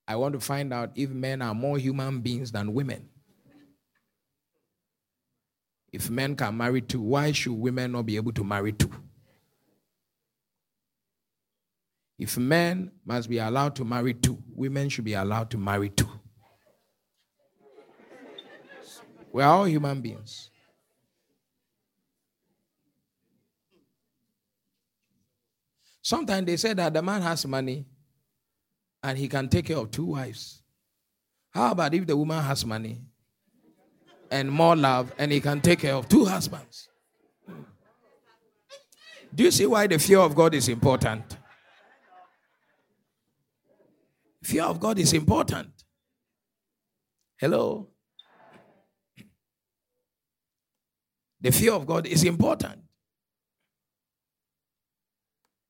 I 0.06 0.16
want 0.16 0.34
to 0.34 0.40
find 0.40 0.72
out 0.72 0.92
if 0.94 1.10
men 1.10 1.42
are 1.42 1.54
more 1.54 1.78
human 1.78 2.20
beings 2.20 2.52
than 2.52 2.72
women. 2.72 3.08
If 5.92 6.10
men 6.10 6.36
can 6.36 6.56
marry 6.56 6.82
two, 6.82 7.00
why 7.00 7.32
should 7.32 7.52
women 7.52 7.92
not 7.92 8.06
be 8.06 8.16
able 8.16 8.32
to 8.32 8.44
marry 8.44 8.72
two? 8.72 8.90
If 12.18 12.36
men 12.36 12.90
must 13.04 13.28
be 13.28 13.38
allowed 13.38 13.76
to 13.76 13.84
marry 13.84 14.12
two, 14.12 14.42
women 14.54 14.88
should 14.88 15.04
be 15.04 15.14
allowed 15.14 15.50
to 15.50 15.58
marry 15.58 15.88
two. 15.88 16.08
We're 19.32 19.44
all 19.44 19.64
human 19.66 20.00
beings. 20.00 20.50
Sometimes 26.02 26.46
they 26.46 26.56
say 26.56 26.72
that 26.72 26.92
the 26.92 27.02
man 27.02 27.22
has 27.22 27.46
money 27.46 27.86
and 29.02 29.16
he 29.16 29.28
can 29.28 29.48
take 29.48 29.66
care 29.66 29.76
of 29.76 29.90
two 29.90 30.06
wives. 30.06 30.62
How 31.50 31.72
about 31.72 31.94
if 31.94 32.06
the 32.06 32.16
woman 32.16 32.42
has 32.42 32.64
money 32.64 33.02
and 34.30 34.50
more 34.50 34.76
love 34.76 35.12
and 35.18 35.32
he 35.32 35.40
can 35.40 35.60
take 35.60 35.80
care 35.80 35.94
of 35.94 36.08
two 36.08 36.24
husbands? 36.24 36.88
Do 39.34 39.44
you 39.44 39.50
see 39.50 39.66
why 39.66 39.86
the 39.86 39.98
fear 39.98 40.18
of 40.18 40.34
God 40.34 40.54
is 40.54 40.68
important? 40.68 41.36
Fear 44.42 44.64
of 44.64 44.80
God 44.80 44.98
is 44.98 45.12
important. 45.12 45.70
Hello? 47.38 47.88
The 51.40 51.52
fear 51.52 51.72
of 51.72 51.86
God 51.86 52.06
is 52.06 52.24
important. 52.24 52.82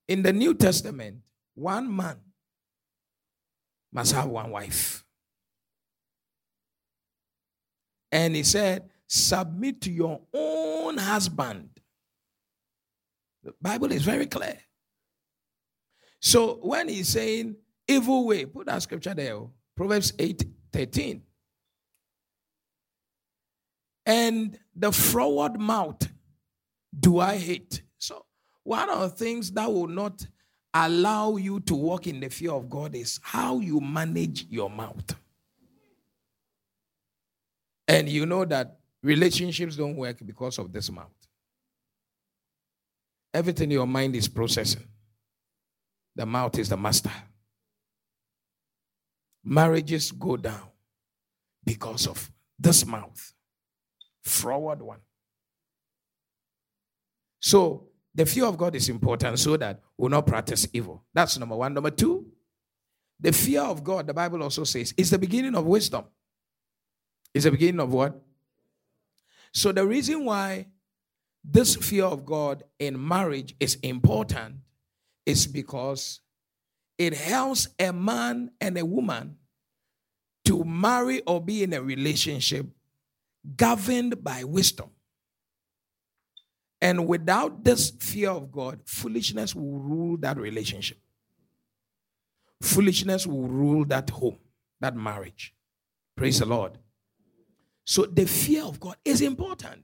In 0.07 0.23
the 0.23 0.33
New 0.33 0.55
Testament, 0.55 1.19
one 1.55 1.95
man 1.95 2.17
must 3.93 4.15
have 4.15 4.27
one 4.27 4.51
wife. 4.51 5.05
And 8.11 8.35
he 8.35 8.43
said, 8.43 8.89
Submit 9.07 9.81
to 9.83 9.91
your 9.91 10.21
own 10.35 10.99
husband. 10.99 11.71
The 13.43 13.55
Bible 13.61 13.93
is 13.93 14.03
very 14.03 14.27
clear. 14.27 14.59
So 16.21 16.55
when 16.57 16.89
he's 16.89 17.09
saying 17.09 17.57
evil 17.87 18.27
way, 18.27 18.45
put 18.45 18.67
that 18.67 18.83
scripture 18.83 19.15
there, 19.15 19.35
oh. 19.35 19.53
Proverbs 19.77 20.13
8 20.19 20.45
13. 20.73 21.23
And 24.05 24.59
the 24.75 24.91
forward 24.91 25.61
mouth 25.61 26.09
do 26.99 27.21
I 27.21 27.37
hate. 27.37 27.83
So 27.99 28.25
one 28.65 28.91
of 28.91 29.01
the 29.01 29.09
things 29.11 29.53
that 29.53 29.73
will 29.73 29.87
not 29.87 30.27
allow 30.75 31.37
you 31.37 31.61
to 31.61 31.75
walk 31.75 32.07
in 32.07 32.21
the 32.21 32.29
fear 32.29 32.53
of 32.53 32.69
God 32.69 32.95
is 32.95 33.21
how 33.23 33.61
you 33.61 33.81
manage 33.81 34.47
your 34.51 34.69
mouth. 34.69 35.15
And 37.89 38.09
you 38.09 38.27
know 38.27 38.45
that 38.45 38.79
relationships 39.03 39.75
don't 39.75 39.97
work 39.97 40.19
because 40.25 40.59
of 40.59 40.71
this 40.71 40.91
mouth. 40.91 41.07
Everything 43.33 43.71
your 43.71 43.87
mind 43.87 44.15
is 44.15 44.29
processing, 44.29 44.87
the 46.15 46.27
mouth 46.27 46.59
is 46.59 46.69
the 46.69 46.77
master. 46.77 47.11
Marriages 49.43 50.13
go 50.13 50.37
down 50.37 50.69
because 51.65 52.07
of 52.07 52.31
this 52.59 52.85
mouth. 52.85 53.33
Forward 54.23 54.83
one. 54.83 55.01
So 57.41 57.89
the 58.15 58.27
fear 58.27 58.47
of 58.47 58.59
God 58.59 58.75
is 58.75 58.89
important 58.89 59.39
so 59.39 59.57
that 59.57 59.81
we'll 59.97 60.11
not 60.11 60.27
practice 60.27 60.67
evil. 60.73 61.05
That's 61.15 61.39
number 61.39 61.57
one. 61.57 61.73
Number 61.73 61.91
two, 61.91 62.27
the 63.21 63.33
fear 63.33 63.63
of 63.63 63.83
God, 63.85 64.07
the 64.07 64.15
Bible 64.15 64.43
also 64.43 64.65
says, 64.65 64.93
is 64.97 65.11
the 65.11 65.19
beginning 65.19 65.55
of 65.55 65.65
wisdom. 65.65 66.05
Is 67.35 67.45
the 67.45 67.51
beginning 67.51 67.81
of 67.81 67.93
what? 67.93 68.21
So 69.53 69.73
the 69.73 69.87
reason 69.87 70.25
why 70.25 70.67
this 71.45 71.77
fear 71.77 72.05
of 72.05 72.25
God 72.25 72.65
in 72.79 73.07
marriage 73.07 73.55
is 73.61 73.77
important 73.77 74.57
is 75.25 75.47
because 75.47 76.21
it 76.97 77.15
helps 77.15 77.69
a 77.79 77.93
man 77.93 78.51
and 78.61 78.77
a 78.77 78.85
woman 78.85 79.37
to 80.45 80.65
marry 80.65 81.21
or 81.23 81.41
be 81.41 81.63
in 81.63 81.73
a 81.73 81.83
relationship 81.83 82.67
governed 83.57 84.23
by 84.23 84.45
wisdom. 84.45 84.91
And 86.81 87.07
without 87.07 87.65
this 87.65 87.91
fear 87.91 88.31
of 88.31 88.53
God, 88.53 88.81
foolishness 88.85 89.55
will 89.55 89.79
rule 89.79 90.17
that 90.19 90.39
relationship. 90.39 90.99
Foolishness 92.63 93.27
will 93.27 93.49
rule 93.49 93.85
that 93.87 94.11
home, 94.11 94.39
that 94.81 94.97
marriage. 94.97 95.55
Praise 96.17 96.39
the 96.39 96.47
Lord. 96.47 96.79
So 97.89 98.05
the 98.05 98.27
fear 98.27 98.65
of 98.65 98.79
God 98.79 98.97
is 99.03 99.23
important. 99.23 99.83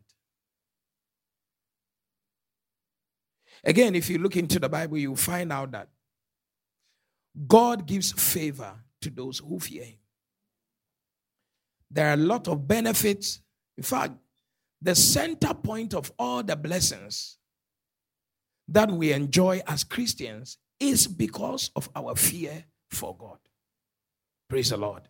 Again, 3.64 3.94
if 3.94 4.10
you 4.10 4.18
look 4.18 4.36
into 4.36 4.58
the 4.58 4.68
Bible, 4.68 4.98
you 4.98 5.16
find 5.16 5.50
out 5.50 5.70
that 5.70 5.88
God 7.46 7.86
gives 7.86 8.12
favor 8.12 8.74
to 9.00 9.08
those 9.08 9.38
who 9.38 9.58
fear 9.58 9.84
Him. 9.84 9.98
There 11.90 12.10
are 12.10 12.12
a 12.12 12.18
lot 12.18 12.46
of 12.46 12.68
benefits. 12.68 13.40
In 13.78 13.82
fact, 13.82 14.12
the 14.82 14.94
center 14.94 15.54
point 15.54 15.94
of 15.94 16.12
all 16.18 16.42
the 16.42 16.56
blessings 16.56 17.38
that 18.68 18.90
we 18.90 19.14
enjoy 19.14 19.62
as 19.66 19.82
Christians 19.82 20.58
is 20.78 21.06
because 21.06 21.70
of 21.74 21.88
our 21.96 22.14
fear 22.16 22.66
for 22.90 23.16
God. 23.16 23.38
Praise 24.46 24.68
the 24.68 24.76
Lord. 24.76 25.08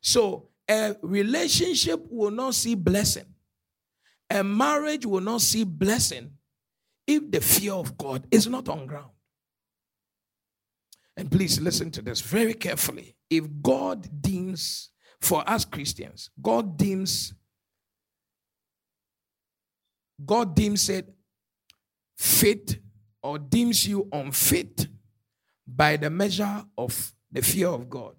So, 0.00 0.49
a 0.70 0.96
relationship 1.02 2.00
will 2.08 2.30
not 2.30 2.54
see 2.54 2.76
blessing. 2.76 3.26
A 4.30 4.44
marriage 4.44 5.04
will 5.04 5.20
not 5.20 5.40
see 5.40 5.64
blessing 5.64 6.30
if 7.06 7.28
the 7.28 7.40
fear 7.40 7.72
of 7.72 7.98
God 7.98 8.24
is 8.30 8.46
not 8.46 8.68
on 8.68 8.86
ground. 8.86 9.10
And 11.16 11.30
please 11.30 11.60
listen 11.60 11.90
to 11.90 12.02
this 12.02 12.20
very 12.20 12.54
carefully. 12.54 13.16
If 13.28 13.44
God 13.60 14.22
deems, 14.22 14.90
for 15.20 15.48
us 15.50 15.64
Christians, 15.64 16.30
God 16.40 16.76
deems, 16.76 17.34
God 20.24 20.54
deems 20.54 20.88
it 20.88 21.12
fit 22.16 22.78
or 23.22 23.38
deems 23.38 23.86
you 23.88 24.08
unfit 24.12 24.86
by 25.66 25.96
the 25.96 26.10
measure 26.10 26.64
of 26.78 27.12
the 27.32 27.42
fear 27.42 27.68
of 27.68 27.90
God. 27.90 28.14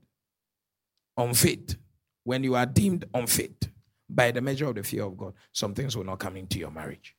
Unfit. 1.16 1.78
When 2.24 2.44
you 2.44 2.56
are 2.56 2.66
deemed 2.66 3.06
unfit 3.14 3.70
by 4.10 4.32
the 4.32 4.42
measure 4.42 4.68
of 4.68 4.76
the 4.76 4.84
fear 4.84 5.04
of 5.04 5.18
God, 5.18 5.34
some 5.52 5.74
things 5.74 5.96
will 5.98 6.04
not 6.04 6.20
come 6.20 6.38
into 6.38 6.60
your 6.60 6.72
marriage. 6.72 7.16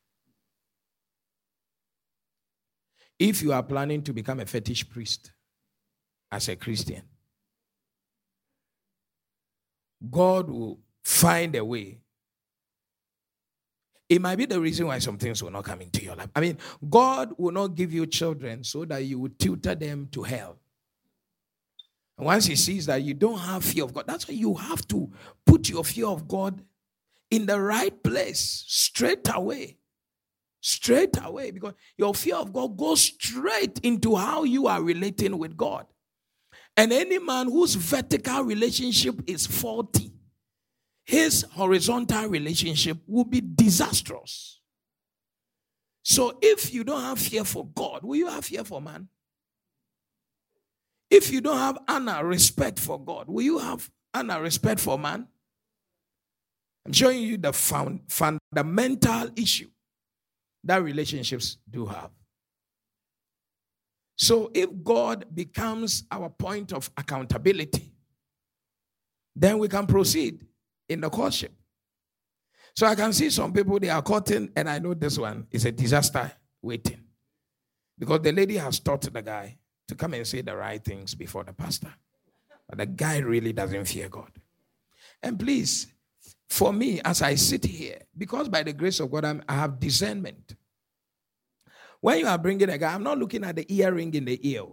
If 3.19 3.43
you 3.43 3.53
are 3.53 3.62
planning 3.62 4.03
to 4.03 4.12
become 4.12 4.41
a 4.41 4.47
fetish 4.47 4.88
priest 4.88 5.33
as 6.31 6.49
a 6.49 6.57
Christian, 6.57 7.03
God 10.11 10.51
will 10.51 10.81
find 11.05 11.55
a 11.55 11.65
way. 11.65 11.99
It 14.09 14.21
might 14.21 14.37
be 14.37 14.47
the 14.47 14.61
reason 14.61 14.88
why 14.88 14.99
some 14.99 15.17
things 15.19 15.43
will 15.43 15.51
not 15.51 15.65
come 15.65 15.81
into 15.81 16.03
your 16.05 16.17
life. 16.17 16.29
I 16.35 16.41
mean, 16.41 16.59
God 16.91 17.33
will 17.38 17.53
not 17.53 17.75
give 17.75 17.93
you 17.93 18.07
children 18.07 18.65
so 18.65 18.85
that 18.85 19.05
you 19.05 19.19
will 19.19 19.31
tutor 19.38 19.75
them 19.75 20.09
to 20.12 20.23
hell. 20.23 20.59
And 22.23 22.27
once 22.29 22.47
He 22.47 22.55
sees 22.55 22.87
that 22.87 23.03
you 23.03 23.15
don't 23.15 23.41
have 23.41 23.65
fear 23.65 23.83
of 23.83 23.93
God, 23.93 24.05
that's 24.07 24.29
why 24.29 24.35
you 24.35 24.55
have 24.55 24.87
to 24.87 25.11
put 25.45 25.69
your 25.69 25.85
fear 25.85 26.07
of 26.07 26.29
God 26.29 26.63
in 27.33 27.47
the 27.47 27.61
right 27.61 28.01
place 28.01 28.63
straight 28.69 29.29
away. 29.35 29.79
Straight 30.61 31.17
away. 31.21 31.51
Because 31.51 31.75
your 31.99 32.15
fear 32.15 32.37
of 32.37 32.53
God 32.53 32.77
goes 32.77 33.01
straight 33.03 33.81
into 33.81 34.15
how 34.15 34.45
you 34.45 34.69
are 34.69 34.81
relating 34.81 35.37
with 35.37 35.57
God. 35.57 35.85
And 36.77 36.93
any 36.93 37.19
man 37.19 37.51
whose 37.51 37.75
vertical 37.75 38.45
relationship 38.45 39.21
is 39.27 39.45
faulty, 39.45 40.13
his 41.05 41.45
horizontal 41.51 42.29
relationship 42.29 42.99
will 43.05 43.25
be 43.25 43.41
disastrous. 43.41 44.61
So 46.05 46.39
if 46.41 46.73
you 46.73 46.85
don't 46.85 47.03
have 47.03 47.19
fear 47.19 47.43
for 47.43 47.67
God, 47.67 48.05
will 48.05 48.15
you 48.15 48.29
have 48.29 48.45
fear 48.45 48.63
for 48.63 48.81
man? 48.81 49.09
If 51.12 51.31
you 51.31 51.42
don't 51.42 51.59
have 51.59 51.79
honor, 51.87 52.25
respect 52.25 52.79
for 52.79 52.98
God, 52.98 53.29
will 53.29 53.42
you 53.42 53.59
have 53.59 53.90
honor, 54.14 54.40
respect 54.40 54.81
for 54.81 54.98
man? 54.98 55.29
I'm 56.87 56.92
showing 56.94 57.20
you 57.20 57.37
the 57.37 57.53
found, 57.53 58.01
fundamental 58.09 59.29
issue 59.37 59.68
that 60.64 60.83
relationships 60.83 61.59
do 61.68 61.85
have. 61.85 62.09
So 64.16 64.51
if 64.55 64.70
God 64.83 65.27
becomes 65.35 66.05
our 66.11 66.31
point 66.31 66.72
of 66.72 66.90
accountability, 66.96 67.92
then 69.37 69.59
we 69.59 69.68
can 69.68 69.87
proceed 69.87 70.46
in 70.88 71.03
the 71.03 71.11
courtship. 71.11 71.53
So 72.75 72.87
I 72.87 72.94
can 72.94 73.12
see 73.12 73.29
some 73.29 73.53
people 73.53 73.79
they 73.79 73.90
are 73.90 74.01
courting, 74.01 74.51
and 74.57 74.66
I 74.66 74.79
know 74.79 74.94
this 74.94 75.18
one 75.18 75.46
is 75.51 75.66
a 75.66 75.72
disaster 75.72 76.33
waiting. 76.62 77.05
Because 77.98 78.22
the 78.22 78.33
lady 78.33 78.57
has 78.57 78.81
taught 78.81 79.03
the 79.03 79.20
guy 79.20 79.59
to 79.93 79.99
come 79.99 80.15
and 80.15 80.27
say 80.27 80.41
the 80.41 80.57
right 80.57 80.83
things 80.83 81.15
before 81.15 81.45
the 81.45 81.53
pastor. 81.53 81.93
But 82.69 82.79
the 82.79 82.87
guy 82.87 83.19
really 83.19 83.53
doesn't 83.53 83.85
fear 83.85 84.09
God. 84.09 84.31
And 85.23 85.39
please, 85.39 85.87
for 86.49 86.73
me, 86.73 87.01
as 87.05 87.23
I 87.23 87.35
sit 87.35 87.65
here, 87.65 87.99
because 88.17 88.49
by 88.49 88.63
the 88.63 88.73
grace 88.73 89.01
of 89.01 89.11
God, 89.11 89.25
I'm, 89.25 89.43
i 89.49 89.55
have 89.55 89.79
discernment. 89.79 90.57
When 92.01 92.19
you 92.19 92.27
are 92.27 92.39
bringing 92.39 92.69
a 92.69 92.79
guy, 92.79 92.95
I'm 92.95 93.03
not 93.03 93.19
looking 93.19 93.45
at 93.45 93.57
the 93.57 93.67
earring 93.73 94.13
in 94.15 94.25
the 94.25 94.39
ear 94.49 94.65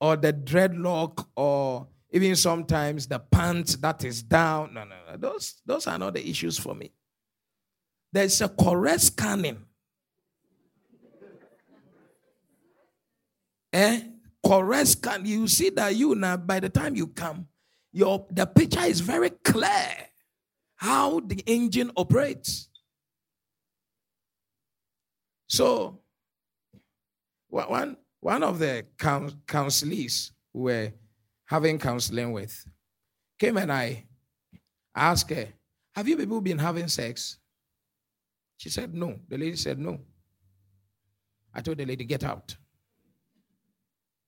or 0.00 0.16
the 0.16 0.32
dreadlock 0.32 1.26
or 1.36 1.88
even 2.10 2.34
sometimes 2.36 3.06
the 3.06 3.18
pants 3.18 3.76
that 3.76 4.04
is 4.04 4.22
down. 4.22 4.72
No, 4.72 4.84
no, 4.84 4.96
no. 5.10 5.16
Those, 5.16 5.60
those 5.66 5.86
are 5.86 5.98
not 5.98 6.14
the 6.14 6.28
issues 6.28 6.58
for 6.58 6.74
me. 6.74 6.92
There's 8.12 8.40
a 8.40 8.48
correct 8.48 9.02
scanning. 9.02 9.58
Eh? 13.76 14.00
Correct 14.44 14.88
scan. 14.88 15.26
You 15.26 15.48
see 15.48 15.70
that 15.70 15.94
you 15.94 16.14
now, 16.14 16.36
by 16.36 16.60
the 16.60 16.68
time 16.68 16.96
you 16.96 17.08
come, 17.08 17.46
your 17.92 18.26
the 18.30 18.46
picture 18.46 18.84
is 18.84 19.00
very 19.00 19.30
clear 19.30 19.88
how 20.76 21.20
the 21.20 21.42
engine 21.46 21.90
operates. 21.96 22.68
So, 25.48 26.00
one, 27.48 27.96
one 28.20 28.42
of 28.42 28.58
the 28.58 28.84
counselors 29.46 30.32
who 30.52 30.60
were 30.60 30.92
having 31.46 31.78
counseling 31.78 32.32
with 32.32 32.66
came 33.38 33.56
and 33.56 33.72
I 33.72 34.06
asked 34.94 35.30
her, 35.30 35.48
Have 35.94 36.08
you 36.08 36.16
people 36.16 36.40
been 36.40 36.58
having 36.58 36.88
sex? 36.88 37.38
She 38.58 38.68
said, 38.68 38.94
No. 38.94 39.18
The 39.28 39.38
lady 39.38 39.56
said, 39.56 39.78
No. 39.78 40.00
I 41.54 41.60
told 41.62 41.78
the 41.78 41.86
lady, 41.86 42.04
Get 42.04 42.24
out. 42.24 42.56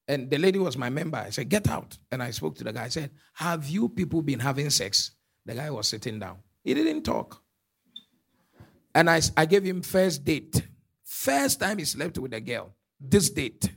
And 0.09 0.31
the 0.31 0.39
lady 0.39 0.59
was 0.59 0.79
my 0.79 0.89
member. 0.89 1.19
I 1.19 1.31
said, 1.31 1.51
Get 1.51 1.69
out. 1.69 1.99
And 2.11 2.23
I 2.23 2.31
spoke 2.31 2.57
to 2.57 2.65
the 2.65 2.73
guy. 2.73 2.85
I 2.85 2.89
said, 2.89 3.11
Have 3.35 3.69
you 3.69 3.91
people 3.91 4.23
been 4.23 4.41
having 4.41 4.71
sex? 4.71 5.13
The 5.45 5.55
guy 5.55 5.71
was 5.71 5.87
sitting 5.87 6.19
down. 6.19 6.39
He 6.65 6.75
didn't 6.75 7.03
talk. 7.03 7.43
And 8.95 9.09
I, 9.09 9.21
I 9.37 9.45
gave 9.45 9.65
him 9.65 9.83
first 9.83 10.25
date. 10.25 10.67
First 11.05 11.61
time 11.61 11.79
he 11.79 11.85
slept 11.85 12.19
with 12.19 12.33
a 12.33 12.41
girl. 12.41 12.75
This 12.99 13.31
date. 13.31 13.71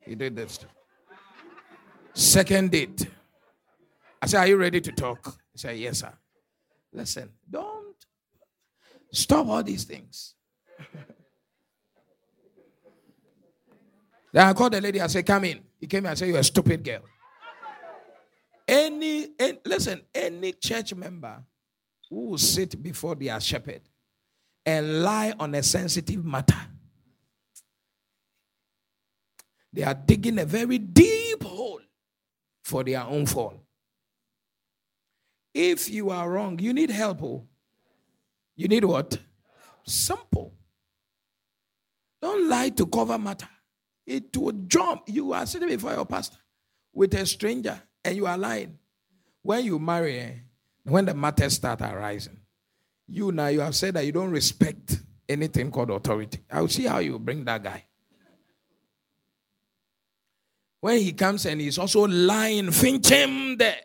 He 0.00 0.14
did 0.14 0.36
this. 0.36 0.60
Second 2.14 2.70
date. 2.70 3.08
I 4.22 4.26
said, 4.26 4.38
Are 4.38 4.46
you 4.46 4.56
ready 4.56 4.80
to 4.80 4.92
talk? 4.92 5.36
He 5.52 5.58
said, 5.58 5.76
Yes, 5.76 5.98
sir. 5.98 6.12
Listen, 6.92 7.30
don't 7.50 7.96
stop 9.12 9.48
all 9.48 9.64
these 9.64 9.82
things. 9.82 10.34
Then 14.34 14.48
I 14.48 14.52
called 14.52 14.72
the 14.72 14.80
lady. 14.80 15.00
I 15.00 15.06
said, 15.06 15.24
Come 15.24 15.44
in. 15.44 15.60
He 15.78 15.86
came 15.86 16.04
and 16.06 16.18
said, 16.18 16.26
You're 16.26 16.38
a 16.38 16.44
stupid 16.44 16.82
girl. 16.82 17.02
Any, 18.66 19.28
any 19.38 19.58
listen, 19.64 20.02
any 20.12 20.52
church 20.54 20.92
member 20.92 21.40
who 22.10 22.30
will 22.30 22.38
sit 22.38 22.82
before 22.82 23.14
their 23.14 23.38
shepherd 23.38 23.82
and 24.66 25.04
lie 25.04 25.32
on 25.38 25.54
a 25.54 25.62
sensitive 25.62 26.24
matter. 26.24 26.58
They 29.72 29.84
are 29.84 29.94
digging 29.94 30.40
a 30.40 30.44
very 30.44 30.78
deep 30.78 31.44
hole 31.44 31.80
for 32.64 32.82
their 32.82 33.02
own 33.02 33.26
fall. 33.26 33.54
If 35.54 35.88
you 35.88 36.10
are 36.10 36.28
wrong, 36.28 36.58
you 36.58 36.72
need 36.72 36.90
help. 36.90 37.22
Oh. 37.22 37.46
You 38.56 38.66
need 38.66 38.84
what? 38.84 39.16
Simple. 39.84 40.52
Don't 42.20 42.48
lie 42.48 42.70
to 42.70 42.86
cover 42.86 43.16
matter. 43.16 43.48
It 44.06 44.36
will 44.36 44.52
jump. 44.66 45.02
You 45.06 45.32
are 45.32 45.46
sitting 45.46 45.68
before 45.68 45.92
your 45.92 46.04
pastor 46.06 46.36
with 46.92 47.14
a 47.14 47.26
stranger 47.26 47.80
and 48.04 48.16
you 48.16 48.26
are 48.26 48.38
lying. 48.38 48.78
When 49.42 49.64
you 49.64 49.78
marry, 49.78 50.18
eh, 50.18 50.32
when 50.84 51.04
the 51.06 51.14
matters 51.14 51.54
start 51.54 51.80
arising, 51.80 52.38
you 53.08 53.32
now 53.32 53.48
you 53.48 53.60
have 53.60 53.74
said 53.74 53.94
that 53.94 54.06
you 54.06 54.12
don't 54.12 54.30
respect 54.30 54.98
anything 55.28 55.70
called 55.70 55.90
authority. 55.90 56.40
I'll 56.50 56.68
see 56.68 56.84
how 56.84 56.98
you 56.98 57.18
bring 57.18 57.44
that 57.44 57.62
guy. 57.62 57.84
When 60.80 60.98
he 60.98 61.12
comes 61.12 61.46
and 61.46 61.60
he's 61.60 61.78
also 61.78 62.06
lying, 62.06 62.70
finch 62.70 63.08
him 63.08 63.56
there. 63.56 63.80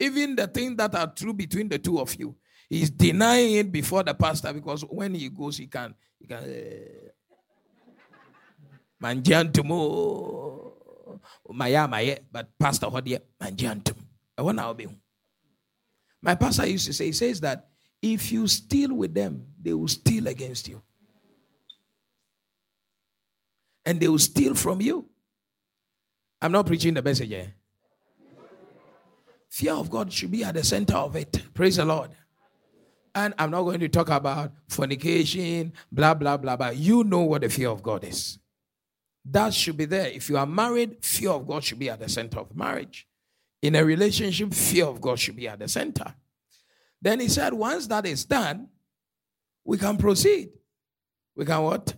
Even 0.00 0.34
the 0.36 0.46
things 0.48 0.76
that 0.76 0.94
are 0.94 1.12
true 1.12 1.32
between 1.32 1.68
the 1.68 1.78
two 1.78 2.00
of 2.00 2.14
you, 2.16 2.34
he's 2.68 2.90
denying 2.90 3.54
it 3.54 3.72
before 3.72 4.02
the 4.02 4.14
pastor 4.14 4.52
because 4.52 4.82
when 4.82 5.14
he 5.14 5.28
goes, 5.28 5.56
he 5.56 5.66
can 5.66 5.94
he 6.18 6.26
can 6.26 6.42
manjantumo 9.02 10.72
maya 11.50 11.88
maya 11.88 12.18
but 12.30 12.48
pastor 12.58 12.86
hodie 12.86 13.18
manjantum. 13.40 13.96
I 14.36 14.42
want 14.42 14.58
to 14.58 14.74
be. 14.74 14.86
My 16.22 16.34
pastor 16.34 16.66
used 16.66 16.86
to 16.86 16.92
say, 16.92 17.06
he 17.06 17.12
says 17.12 17.40
that 17.40 17.68
if 18.00 18.30
you 18.30 18.46
steal 18.46 18.94
with 18.94 19.14
them, 19.14 19.46
they 19.60 19.72
will 19.72 19.88
steal 19.88 20.26
against 20.28 20.68
you. 20.68 20.82
And 23.84 23.98
they 23.98 24.08
will 24.08 24.18
steal 24.18 24.54
from 24.54 24.80
you. 24.80 25.08
I'm 26.40 26.52
not 26.52 26.66
preaching 26.66 26.94
the 26.94 27.02
message 27.02 27.28
here. 27.28 27.54
Fear 29.48 29.72
of 29.72 29.90
God 29.90 30.12
should 30.12 30.30
be 30.30 30.44
at 30.44 30.54
the 30.54 30.62
center 30.62 30.96
of 30.96 31.16
it. 31.16 31.42
Praise 31.54 31.76
the 31.76 31.84
Lord. 31.84 32.10
And 33.14 33.34
I'm 33.38 33.50
not 33.50 33.62
going 33.62 33.80
to 33.80 33.88
talk 33.88 34.10
about 34.10 34.52
fornication, 34.68 35.72
blah, 35.90 36.14
blah, 36.14 36.36
blah, 36.36 36.56
blah. 36.56 36.68
You 36.68 37.02
know 37.02 37.22
what 37.22 37.40
the 37.40 37.48
fear 37.48 37.70
of 37.70 37.82
God 37.82 38.04
is. 38.04 38.38
That 39.30 39.52
should 39.52 39.76
be 39.76 39.84
there. 39.84 40.06
If 40.06 40.30
you 40.30 40.38
are 40.38 40.46
married, 40.46 41.04
fear 41.04 41.30
of 41.30 41.46
God 41.46 41.62
should 41.62 41.78
be 41.78 41.90
at 41.90 42.00
the 42.00 42.08
center 42.08 42.38
of 42.38 42.56
marriage. 42.56 43.06
In 43.60 43.74
a 43.74 43.84
relationship, 43.84 44.54
fear 44.54 44.86
of 44.86 45.00
God 45.00 45.18
should 45.18 45.36
be 45.36 45.48
at 45.48 45.58
the 45.58 45.68
center. 45.68 46.14
Then 47.02 47.20
he 47.20 47.28
said, 47.28 47.52
once 47.52 47.86
that 47.88 48.06
is 48.06 48.24
done, 48.24 48.68
we 49.64 49.76
can 49.76 49.98
proceed. 49.98 50.50
We 51.36 51.44
can 51.44 51.62
what? 51.62 51.94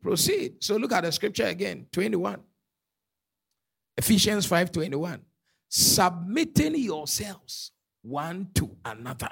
Proceed. 0.00 0.62
So 0.62 0.76
look 0.76 0.92
at 0.92 1.02
the 1.02 1.12
scripture 1.12 1.46
again, 1.46 1.86
21. 1.90 2.40
Ephesians 3.96 4.46
5:21. 4.46 5.20
Submitting 5.68 6.76
yourselves 6.76 7.72
one 8.02 8.50
to 8.54 8.76
another. 8.84 9.30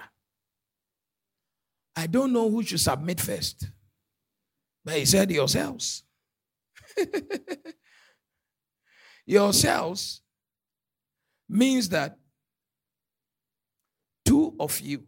I 1.94 2.06
don't 2.06 2.32
know 2.32 2.50
who 2.50 2.62
should 2.62 2.80
submit 2.80 3.20
first. 3.20 3.68
But 4.84 4.94
he 4.96 5.04
said 5.04 5.30
yourselves. 5.30 6.02
yourselves 9.26 10.22
means 11.48 11.88
that 11.88 12.16
two 14.24 14.54
of 14.58 14.80
you 14.80 15.04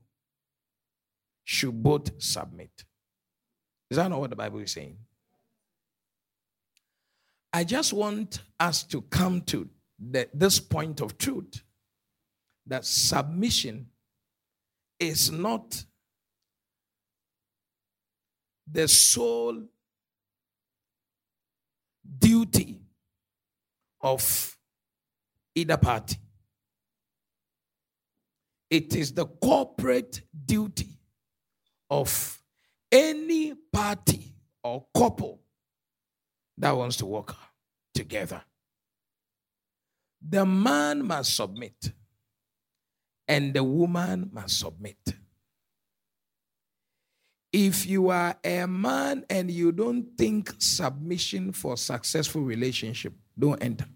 should 1.44 1.83
both 1.83 2.11
submit. 2.22 2.85
Is 3.90 3.96
that 3.96 4.09
not 4.09 4.20
what 4.20 4.31
the 4.31 4.37
Bible 4.37 4.59
is 4.59 4.72
saying? 4.72 4.96
I 7.53 7.64
just 7.64 7.92
want 7.92 8.40
us 8.61 8.83
to 8.85 9.01
come 9.03 9.40
to 9.42 9.68
the, 9.99 10.29
this 10.35 10.61
point 10.61 11.01
of 11.01 11.16
truth 11.16 11.62
that 12.66 12.85
submission 12.85 13.87
is 14.99 15.31
not 15.31 15.85
the 18.70 18.88
sole 18.88 19.62
duty 22.18 22.80
of 24.00 24.56
either 25.54 25.76
party. 25.76 26.16
It 28.70 28.94
is 28.96 29.12
the 29.12 29.26
corporate 29.26 30.22
duty 30.44 30.98
of 31.88 32.42
any 32.90 33.54
party 33.72 34.34
or 34.62 34.86
couple 34.96 35.40
that 36.58 36.72
wants 36.72 36.96
to 36.96 37.06
work 37.06 37.34
together. 37.94 38.42
The 40.28 40.44
man 40.44 41.06
must 41.06 41.36
submit, 41.36 41.92
and 43.28 43.54
the 43.54 43.62
woman 43.62 44.30
must 44.32 44.58
submit. 44.58 44.98
If 47.58 47.86
you 47.86 48.10
are 48.10 48.36
a 48.44 48.66
man 48.66 49.24
and 49.30 49.50
you 49.50 49.72
don't 49.72 50.14
think 50.18 50.52
submission 50.58 51.52
for 51.52 51.78
successful 51.78 52.42
relationship, 52.42 53.14
don't 53.38 53.58
enter. 53.62 53.86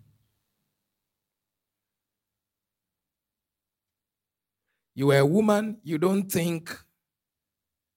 You 4.94 5.10
are 5.10 5.18
a 5.18 5.26
woman, 5.26 5.76
you 5.84 5.98
don't 5.98 6.32
think 6.32 6.74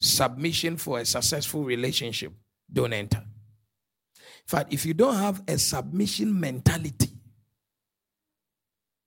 submission 0.02 0.76
for 0.76 1.00
a 1.00 1.06
successful 1.06 1.64
relationship, 1.64 2.34
don't 2.70 2.92
enter. 2.92 3.20
In 3.20 4.48
fact, 4.48 4.74
if 4.74 4.86
you 4.86 4.94
don't 4.94 5.16
have 5.16 5.44
a 5.48 5.58
submission 5.58 6.38
mentality, 6.38 7.12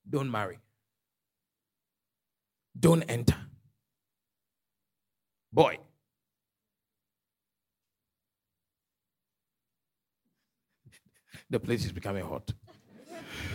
don't 0.08 0.30
marry. 0.30 0.58
Don't 2.80 3.02
enter. 3.02 3.36
Boy. 5.52 5.80
The 11.48 11.61
place 11.61 11.85
is 11.85 11.92
becoming 11.92 12.24
hot. 12.24 12.52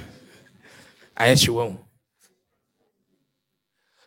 I 1.17 1.33
you 1.33 1.53
won't. 1.53 1.79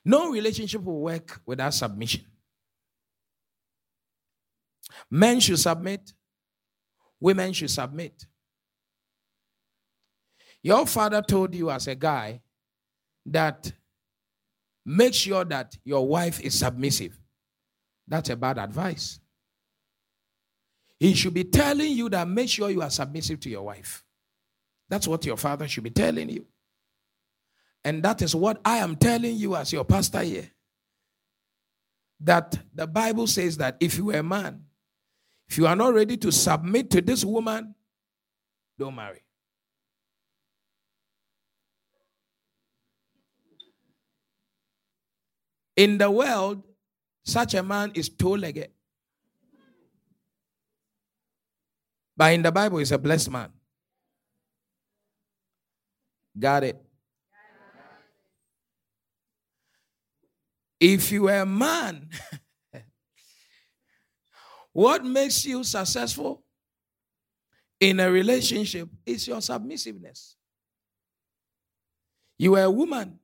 No 0.05 0.31
relationship 0.31 0.83
will 0.83 1.01
work 1.01 1.41
without 1.47 1.73
submission. 1.73 2.25
Men 5.11 5.41
should 5.41 5.59
submit, 5.59 6.13
women 7.21 7.53
should 7.53 7.71
submit. 7.71 8.27
Your 10.63 10.87
father 10.87 11.23
told 11.23 11.55
you 11.55 11.71
as 11.71 11.87
a 11.89 11.95
guy 11.95 12.41
that 13.27 13.73
make 14.85 15.15
sure 15.15 15.45
that 15.45 15.77
your 15.85 16.07
wife 16.07 16.41
is 16.41 16.59
submissive. 16.59 17.19
That's 18.07 18.31
a 18.31 18.37
bad 18.37 18.59
advice. 18.59 19.21
He 21.05 21.13
should 21.13 21.35
be 21.35 21.45
telling 21.45 21.93
you 21.93 22.09
that 22.09 22.27
make 22.27 22.49
sure 22.49 22.71
you 22.71 22.81
are 22.81 22.89
submissive 22.89 23.39
to 23.41 23.51
your 23.51 23.63
wife. 23.63 24.03
That's 24.89 25.07
what 25.07 25.27
your 25.27 25.37
father 25.37 25.69
should 25.69 25.85
be 25.85 25.91
telling 25.91 26.31
you. 26.31 26.47
And 27.85 28.03
that 28.03 28.23
is 28.23 28.35
what 28.35 28.59
I 28.65 28.79
am 28.79 28.97
telling 28.97 29.37
you 29.37 29.55
as 29.55 29.71
your 29.71 29.85
pastor 29.85 30.23
here. 30.23 30.51
That 32.21 32.59
the 32.75 32.87
Bible 32.87 33.27
says 33.27 33.59
that 33.59 33.77
if 33.81 33.99
you 33.99 34.13
are 34.13 34.21
a 34.21 34.23
man, 34.23 34.65
if 35.47 35.59
you 35.59 35.67
are 35.67 35.77
not 35.77 35.93
ready 35.93 36.17
to 36.17 36.33
submit 36.33 36.91
to 36.93 37.03
this 37.03 37.23
woman, 37.23 37.75
don't 38.79 38.95
marry. 38.95 39.21
In 45.77 45.99
the 45.99 46.11
world, 46.11 46.63
such 47.25 47.53
a 47.53 47.63
man 47.63 47.93
is 47.93 48.09
toe 48.09 48.39
But 52.17 52.33
in 52.33 52.43
the 52.43 52.53
Bible, 52.53 52.79
he's 52.79 52.93
a 52.93 52.99
blessed 52.99 53.31
man. 53.31 53.51
Got 56.39 56.65
it? 56.65 56.81
If 60.81 61.13
you 61.13 61.29
are 61.29 61.41
a 61.41 61.47
man, 61.47 62.09
what 64.73 65.05
makes 65.05 65.47
you 65.47 65.65
successful 65.65 66.43
in 67.81 68.01
a 68.01 68.11
relationship 68.11 68.89
is 69.07 69.27
your 69.27 69.41
submissiveness. 69.41 70.37
You 72.39 72.57
are 72.57 72.65
a 72.65 72.71
woman. 72.71 73.19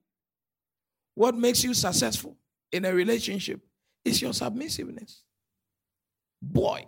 What 1.14 1.35
makes 1.35 1.64
you 1.64 1.74
successful 1.74 2.37
in 2.72 2.85
a 2.85 2.94
relationship 2.94 3.61
is 4.05 4.22
your 4.22 4.33
submissiveness. 4.33 5.22
Boy. 6.40 6.87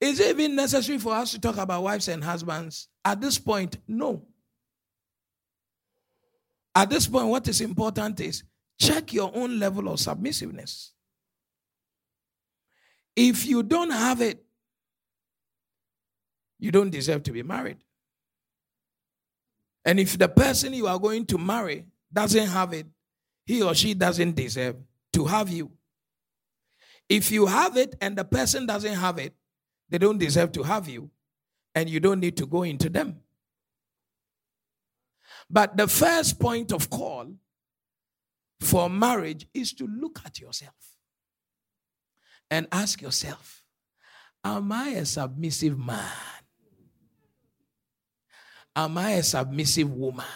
Is 0.00 0.20
it 0.20 0.30
even 0.38 0.56
necessary 0.56 0.98
for 0.98 1.14
us 1.14 1.30
to 1.32 1.40
talk 1.40 1.56
about 1.56 1.82
wives 1.82 2.08
and 2.08 2.22
husbands? 2.22 2.88
At 3.04 3.20
this 3.20 3.38
point, 3.38 3.78
no. 3.86 4.26
At 6.74 6.90
this 6.90 7.06
point, 7.06 7.28
what 7.28 7.46
is 7.48 7.60
important 7.60 8.20
is 8.20 8.42
check 8.78 9.12
your 9.12 9.30
own 9.34 9.58
level 9.58 9.88
of 9.88 10.00
submissiveness. 10.00 10.90
If 13.16 13.46
you 13.46 13.62
don't 13.62 13.90
have 13.90 14.20
it, 14.20 14.44
you 16.58 16.72
don't 16.72 16.90
deserve 16.90 17.22
to 17.24 17.32
be 17.32 17.42
married. 17.42 17.78
And 19.84 20.00
if 20.00 20.18
the 20.18 20.28
person 20.28 20.72
you 20.72 20.86
are 20.86 20.98
going 20.98 21.26
to 21.26 21.38
marry 21.38 21.86
doesn't 22.12 22.48
have 22.48 22.72
it, 22.72 22.86
he 23.44 23.62
or 23.62 23.74
she 23.74 23.94
doesn't 23.94 24.34
deserve 24.34 24.76
to 25.12 25.26
have 25.26 25.50
you. 25.50 25.70
If 27.08 27.30
you 27.30 27.46
have 27.46 27.76
it 27.76 27.94
and 28.00 28.16
the 28.16 28.24
person 28.24 28.66
doesn't 28.66 28.94
have 28.94 29.18
it, 29.18 29.34
they 29.88 29.98
don't 29.98 30.18
deserve 30.18 30.52
to 30.52 30.62
have 30.62 30.88
you, 30.88 31.10
and 31.74 31.88
you 31.88 32.00
don't 32.00 32.20
need 32.20 32.36
to 32.38 32.46
go 32.46 32.62
into 32.62 32.88
them. 32.88 33.20
But 35.50 35.76
the 35.76 35.88
first 35.88 36.38
point 36.38 36.72
of 36.72 36.88
call 36.90 37.34
for 38.60 38.88
marriage 38.88 39.46
is 39.52 39.72
to 39.74 39.86
look 39.86 40.20
at 40.24 40.40
yourself 40.40 40.74
and 42.50 42.66
ask 42.72 43.02
yourself 43.02 43.62
Am 44.44 44.70
I 44.72 44.88
a 44.88 45.06
submissive 45.06 45.78
man? 45.78 46.04
Am 48.76 48.98
I 48.98 49.12
a 49.12 49.22
submissive 49.22 49.90
woman? 49.90 50.26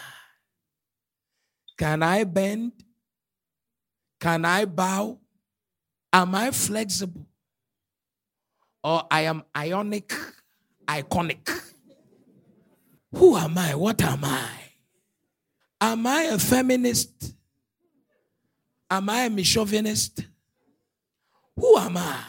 Can 1.77 2.01
I 2.01 2.23
bend? 2.23 2.71
Can 4.19 4.45
I 4.45 4.65
bow? 4.65 5.19
Am 6.11 6.33
I 6.33 6.49
flexible? 6.51 7.28
Or 8.83 9.03
I 9.11 9.21
am 9.21 9.43
ionic, 9.55 10.13
iconic? 10.87 11.49
Who 13.11 13.35
am 13.35 13.57
I? 13.57 13.75
What 13.75 14.01
am 14.01 14.23
I? 14.23 14.49
Am 15.81 16.05
I 16.07 16.23
a 16.23 16.37
feminist? 16.37 17.33
Am 18.89 19.09
I 19.09 19.25
a 19.25 19.29
misogynist? 19.29 20.23
Who 21.55 21.77
am 21.77 21.97
I? 21.97 22.23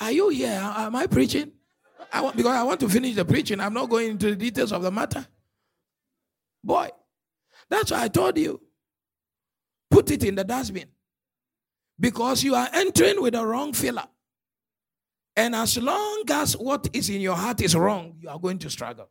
Are 0.00 0.12
you 0.12 0.28
here? 0.28 0.60
Am 0.62 0.94
I 0.96 1.06
preaching? 1.06 1.52
I 2.12 2.20
want, 2.20 2.36
because 2.36 2.56
I 2.56 2.62
want 2.62 2.80
to 2.80 2.88
finish 2.88 3.14
the 3.14 3.24
preaching. 3.24 3.60
I'm 3.60 3.74
not 3.74 3.88
going 3.88 4.10
into 4.10 4.30
the 4.30 4.36
details 4.36 4.72
of 4.72 4.82
the 4.82 4.90
matter. 4.90 5.26
Boy, 6.62 6.88
that's 7.68 7.90
why 7.90 8.04
I 8.04 8.08
told 8.08 8.36
you. 8.36 8.60
Put 9.90 10.10
it 10.10 10.24
in 10.24 10.34
the 10.34 10.44
dustbin. 10.44 10.86
Because 11.98 12.42
you 12.42 12.54
are 12.54 12.68
entering 12.72 13.20
with 13.20 13.34
a 13.34 13.46
wrong 13.46 13.72
filler. 13.72 14.06
And 15.40 15.56
as 15.56 15.78
long 15.78 16.24
as 16.30 16.52
what 16.52 16.86
is 16.92 17.08
in 17.08 17.22
your 17.22 17.34
heart 17.34 17.62
is 17.62 17.74
wrong, 17.74 18.14
you 18.20 18.28
are 18.28 18.38
going 18.38 18.58
to 18.58 18.68
struggle. 18.68 19.08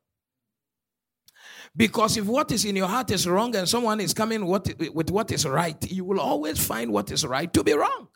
Because 1.76 2.18
if 2.18 2.26
what 2.26 2.52
is 2.52 2.66
in 2.66 2.76
your 2.76 2.88
heart 2.88 3.10
is 3.10 3.28
wrong 3.28 3.56
and 3.56 3.68
someone 3.68 4.00
is 4.00 4.14
coming 4.14 4.46
with 4.46 5.10
what 5.10 5.32
is 5.32 5.48
right, 5.48 5.92
you 5.92 6.06
will 6.06 6.20
always 6.20 6.64
find 6.64 6.94
what 6.94 7.10
is 7.10 7.26
right 7.26 7.52
to 7.52 7.64
be 7.64 7.74
wrong. 7.74 8.10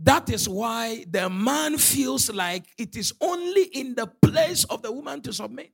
That 0.00 0.28
is 0.28 0.46
why 0.46 1.06
the 1.08 1.30
man 1.30 1.78
feels 1.78 2.30
like 2.30 2.66
it 2.76 2.94
is 2.94 3.14
only 3.22 3.64
in 3.72 3.94
the 3.94 4.06
place 4.06 4.64
of 4.64 4.82
the 4.82 4.92
woman 4.92 5.22
to 5.22 5.32
submit. 5.32 5.72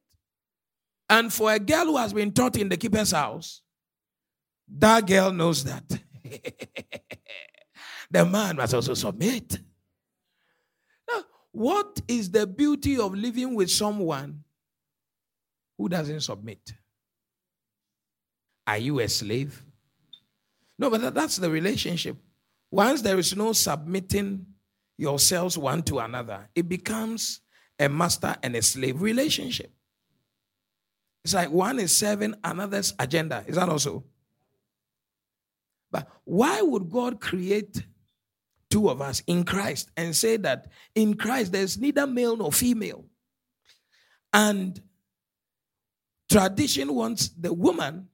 And 1.08 1.32
for 1.32 1.52
a 1.52 1.58
girl 1.58 1.86
who 1.86 1.96
has 1.96 2.12
been 2.12 2.30
taught 2.30 2.58
in 2.58 2.68
the 2.68 2.76
keeper's 2.76 3.10
house, 3.10 3.60
that 4.68 5.04
girl 5.04 5.32
knows 5.32 5.64
that. 5.64 5.82
the 8.10 8.24
man 8.24 8.54
must 8.54 8.72
also 8.72 8.94
submit. 8.94 9.58
What 11.60 12.00
is 12.08 12.30
the 12.30 12.46
beauty 12.46 12.98
of 12.98 13.14
living 13.14 13.54
with 13.54 13.70
someone 13.70 14.44
who 15.76 15.90
doesn't 15.90 16.22
submit? 16.22 16.72
Are 18.66 18.78
you 18.78 18.98
a 19.00 19.06
slave? 19.06 19.62
No, 20.78 20.88
but 20.88 21.12
that's 21.12 21.36
the 21.36 21.50
relationship. 21.50 22.16
Once 22.70 23.02
there 23.02 23.18
is 23.18 23.36
no 23.36 23.52
submitting 23.52 24.46
yourselves 24.96 25.58
one 25.58 25.82
to 25.82 25.98
another, 25.98 26.48
it 26.54 26.66
becomes 26.66 27.42
a 27.78 27.90
master 27.90 28.34
and 28.42 28.56
a 28.56 28.62
slave 28.62 29.02
relationship. 29.02 29.70
It's 31.22 31.34
like 31.34 31.50
one 31.50 31.78
is 31.78 31.94
serving 31.94 32.36
another's 32.42 32.94
agenda. 32.98 33.44
Is 33.46 33.56
that 33.56 33.68
also? 33.68 34.02
But 35.90 36.08
why 36.24 36.62
would 36.62 36.88
God 36.88 37.20
create 37.20 37.84
two 38.70 38.88
of 38.88 39.02
us 39.02 39.22
in 39.26 39.44
Christ 39.44 39.90
and 39.96 40.14
say 40.14 40.36
that 40.38 40.68
in 40.94 41.14
Christ 41.14 41.52
there's 41.52 41.78
neither 41.78 42.06
male 42.06 42.36
nor 42.36 42.52
female? 42.52 43.04
And 44.32 44.80
tradition 46.30 46.94
wants 46.94 47.28
the 47.30 47.52
woman 47.52 48.08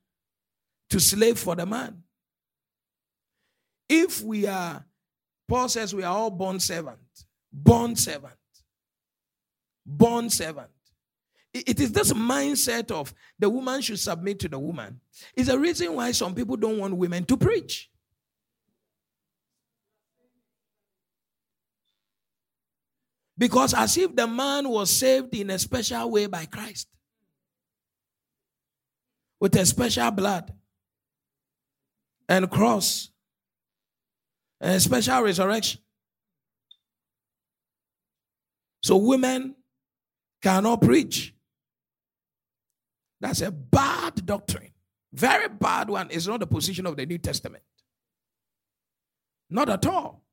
to 0.90 0.98
slave 0.98 1.38
for 1.38 1.54
the 1.54 1.66
man. 1.66 2.02
If 3.88 4.22
we 4.22 4.46
are, 4.46 4.84
Paul 5.46 5.68
says 5.68 5.94
we 5.94 6.02
are 6.02 6.16
all 6.16 6.30
born 6.30 6.58
servant, 6.58 6.98
born 7.52 7.94
servant, 7.94 8.34
born 9.84 10.30
servant. 10.30 10.70
It 11.52 11.80
is 11.80 11.92
this 11.92 12.12
mindset 12.12 12.90
of 12.90 13.14
the 13.38 13.48
woman 13.48 13.80
should 13.80 13.98
submit 13.98 14.40
to 14.40 14.48
the 14.48 14.58
woman. 14.58 15.00
Is 15.34 15.46
the 15.46 15.58
reason 15.58 15.94
why 15.94 16.12
some 16.12 16.34
people 16.34 16.56
don't 16.56 16.78
want 16.78 16.96
women 16.96 17.24
to 17.26 17.36
preach. 17.36 17.90
Because 23.38 23.74
as 23.74 23.96
if 23.98 24.16
the 24.16 24.26
man 24.26 24.68
was 24.68 24.90
saved 24.90 25.34
in 25.34 25.50
a 25.50 25.58
special 25.58 26.10
way 26.10 26.26
by 26.26 26.46
Christ. 26.46 26.88
With 29.38 29.54
a 29.56 29.66
special 29.66 30.10
blood 30.10 30.52
and 32.28 32.50
cross 32.50 33.10
and 34.60 34.74
a 34.74 34.80
special 34.80 35.22
resurrection. 35.22 35.80
So 38.82 38.96
women 38.96 39.56
cannot 40.42 40.80
preach. 40.80 41.34
That's 43.20 43.40
a 43.40 43.50
bad 43.50 44.24
doctrine. 44.24 44.70
Very 45.12 45.48
bad 45.48 45.90
one. 45.90 46.08
It's 46.10 46.26
not 46.26 46.40
the 46.40 46.46
position 46.46 46.86
of 46.86 46.96
the 46.96 47.06
New 47.06 47.18
Testament. 47.18 47.64
Not 49.50 49.68
at 49.68 49.86
all. 49.86 50.25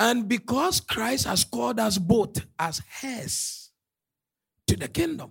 And 0.00 0.26
because 0.26 0.80
Christ 0.80 1.26
has 1.26 1.44
called 1.44 1.78
us 1.78 1.98
both 1.98 2.46
as 2.58 2.80
heirs 3.02 3.70
to 4.66 4.74
the 4.74 4.88
kingdom, 4.88 5.30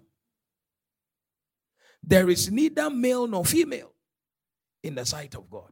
there 2.03 2.29
is 2.29 2.51
neither 2.51 2.87
male 2.91 3.25
nor 3.25 3.43
female 3.43 3.91
in 4.83 4.93
the 4.93 5.05
sight 5.07 5.33
of 5.33 5.49
God. 5.49 5.71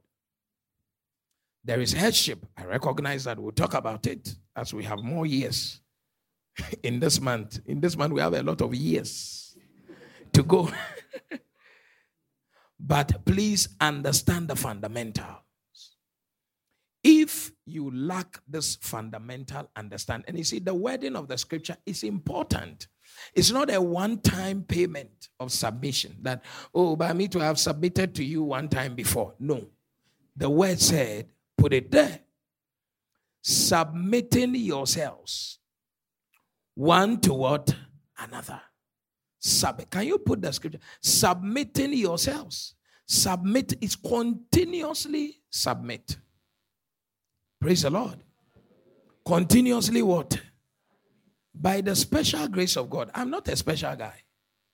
There 1.64 1.80
is 1.80 1.94
headship. 1.94 2.44
I 2.58 2.66
recognize 2.66 3.26
that. 3.26 3.38
We'll 3.38 3.52
talk 3.52 3.76
about 3.76 4.08
it 4.08 4.36
as 4.56 4.74
we 4.74 4.84
have 4.86 5.04
more 5.04 5.28
years 5.28 5.80
in 6.84 7.00
this 7.00 7.22
month. 7.22 7.60
In 7.68 7.80
this 7.80 7.96
month, 7.96 8.14
we 8.14 8.22
have 8.22 8.34
a 8.34 8.42
lot 8.42 8.62
of 8.62 8.74
years 8.74 9.56
to 10.34 10.42
go. 10.42 10.72
but 12.80 13.24
please 13.26 13.70
understand 13.80 14.48
the 14.48 14.56
fundamentals. 14.56 15.47
If 17.04 17.52
you 17.66 17.92
lack 17.92 18.40
this 18.48 18.76
fundamental 18.78 19.70
understanding, 19.76 20.26
and 20.28 20.38
you 20.38 20.44
see, 20.44 20.60
the 20.60 20.74
wording 20.74 21.16
of 21.16 21.28
the 21.28 21.38
scripture 21.38 21.78
is 21.86 22.04
important. 22.04 22.88
It's 23.34 23.52
not 23.52 23.74
a 23.74 23.82
one 23.82 24.20
time 24.20 24.64
payment 24.64 25.30
of 25.40 25.52
submission 25.52 26.18
that, 26.22 26.44
oh, 26.74 26.96
by 26.96 27.14
me 27.14 27.28
to 27.30 27.40
have 27.40 27.60
submitted 27.60 28.16
to 28.16 28.24
you 28.24 28.44
one 28.44 28.68
time 28.68 28.96
before. 28.96 29.34
No. 29.40 29.68
The 30.36 30.50
word 30.50 30.80
said, 30.80 31.30
put 31.58 31.74
it 31.74 31.92
there. 31.92 32.20
Submitting 33.42 34.56
yourselves 34.56 35.60
one 36.76 37.20
toward 37.20 37.74
another. 38.20 38.62
Sub- 39.40 39.90
Can 39.90 40.06
you 40.06 40.18
put 40.18 40.42
the 40.42 40.52
scripture? 40.52 40.80
Submitting 41.02 41.94
yourselves. 41.94 42.76
Submit 43.08 43.74
is 43.82 43.96
continuously 43.96 45.42
submit. 45.50 46.18
Praise 47.60 47.82
the 47.82 47.90
Lord. 47.90 48.20
Continuously 49.26 50.02
what? 50.02 50.40
By 51.54 51.82
the 51.82 51.96
special 51.96 52.48
grace 52.48 52.78
of 52.78 52.90
God. 52.90 53.10
I'm 53.14 53.30
not 53.30 53.48
a 53.48 53.56
special 53.56 53.96
guy. 53.96 54.14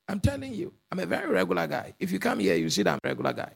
I'm 0.08 0.20
telling 0.20 0.54
you, 0.54 0.74
I'm 0.92 1.00
a 1.00 1.06
very 1.06 1.30
regular 1.32 1.66
guy. 1.66 1.94
If 1.98 2.12
you 2.12 2.20
come 2.20 2.40
here, 2.40 2.56
you 2.56 2.70
see 2.70 2.84
that 2.84 2.92
I'm 2.92 3.00
a 3.04 3.08
regular 3.08 3.34
guy. 3.34 3.54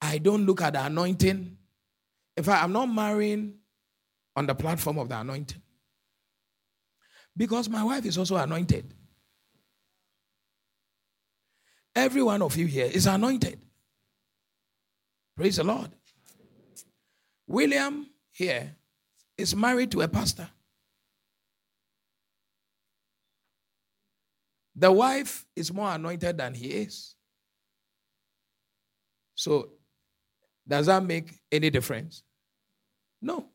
I 0.00 0.18
don't 0.18 0.44
look 0.44 0.62
at 0.62 0.74
the 0.74 0.84
anointing. 0.84 1.56
In 2.36 2.44
fact, 2.44 2.62
I'm 2.62 2.72
not 2.72 2.86
marrying 2.86 3.54
on 4.36 4.46
the 4.46 4.54
platform 4.54 4.98
of 4.98 5.08
the 5.08 5.18
anointing. 5.18 5.60
Because 7.36 7.68
my 7.68 7.82
wife 7.82 8.04
is 8.04 8.18
also 8.18 8.36
anointed. 8.36 8.94
Every 11.96 12.22
one 12.22 12.42
of 12.42 12.56
you 12.56 12.66
here 12.66 12.86
is 12.86 13.06
anointed. 13.06 13.60
Praise 15.38 15.54
the 15.54 15.62
Lord. 15.62 15.88
William 17.46 18.10
here 18.32 18.74
is 19.36 19.54
married 19.54 19.92
to 19.92 20.00
a 20.00 20.08
pastor. 20.08 20.48
The 24.74 24.90
wife 24.90 25.46
is 25.54 25.72
more 25.72 25.92
anointed 25.92 26.38
than 26.38 26.54
he 26.54 26.66
is. 26.66 27.14
So, 29.36 29.68
does 30.66 30.86
that 30.86 31.04
make 31.04 31.30
any 31.52 31.70
difference? 31.70 32.24
No. 33.22 33.46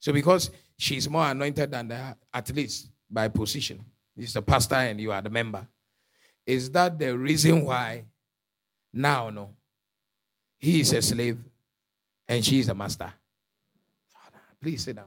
So, 0.00 0.10
because 0.10 0.50
she's 0.78 1.06
more 1.06 1.26
anointed 1.26 1.70
than 1.70 1.88
the, 1.88 2.16
at 2.32 2.54
least 2.54 2.88
by 3.10 3.28
position, 3.28 3.84
he's 4.14 4.32
the 4.32 4.40
pastor 4.40 4.76
and 4.76 4.98
you 4.98 5.12
are 5.12 5.20
the 5.20 5.28
member. 5.28 5.68
Is 6.46 6.70
that 6.70 6.98
the 6.98 7.14
reason 7.16 7.62
why 7.66 8.04
now, 8.90 9.28
no? 9.28 9.55
He 10.58 10.80
is 10.80 10.92
a 10.92 11.02
slave 11.02 11.38
and 12.28 12.44
she 12.44 12.58
is 12.60 12.68
a 12.68 12.74
master. 12.74 13.12
Please 14.60 14.84
sit 14.84 14.96
down. 14.96 15.06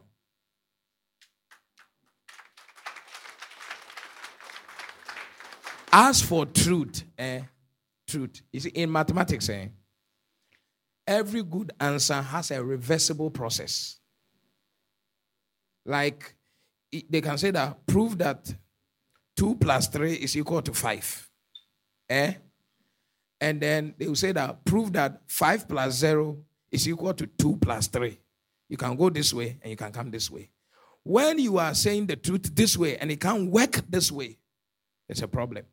As 5.92 6.22
for 6.22 6.46
truth, 6.46 7.04
eh, 7.18 7.42
truth, 8.08 8.42
you 8.54 8.60
see, 8.60 8.70
in 8.70 8.92
mathematics, 8.92 9.50
eh, 9.50 9.70
every 11.08 11.44
good 11.44 11.72
answer 11.80 12.22
has 12.22 12.52
a 12.52 12.64
reversible 12.64 13.32
process. 13.32 14.00
Like, 15.86 16.36
they 16.92 17.22
can 17.22 17.38
say 17.38 17.52
that, 17.52 17.86
prove 17.88 18.18
that 18.20 18.54
2 19.36 19.56
plus 19.56 19.88
3 19.88 20.14
is 20.14 20.38
equal 20.38 20.62
to 20.62 20.74
5. 20.74 21.30
Eh? 22.10 22.34
And 23.42 23.62
then 23.62 23.96
they 23.98 24.08
will 24.08 24.16
say 24.16 24.32
that, 24.34 24.66
prove 24.66 24.94
that 24.94 25.22
5 25.28 25.68
plus 25.68 25.96
0 25.96 26.38
is 26.72 26.88
equal 26.88 27.14
to 27.14 27.26
2 27.26 27.58
plus 27.58 27.88
3. 27.88 28.20
You 28.68 28.78
can 28.78 28.96
go 28.96 29.10
this 29.10 29.34
way 29.34 29.58
and 29.62 29.72
you 29.72 29.78
can 29.78 29.92
come 29.92 30.12
this 30.12 30.30
way. 30.30 30.50
When 31.04 31.40
you 31.40 31.58
are 31.58 31.74
saying 31.74 32.08
the 32.08 32.16
truth 32.16 32.54
this 32.54 32.78
way 32.78 32.98
and 32.98 33.12
it 33.12 33.20
can't 33.20 33.50
work 33.50 33.82
this 33.90 34.12
way, 34.12 34.38
it's 35.08 35.22
a 35.22 35.28
problem. 35.28 35.66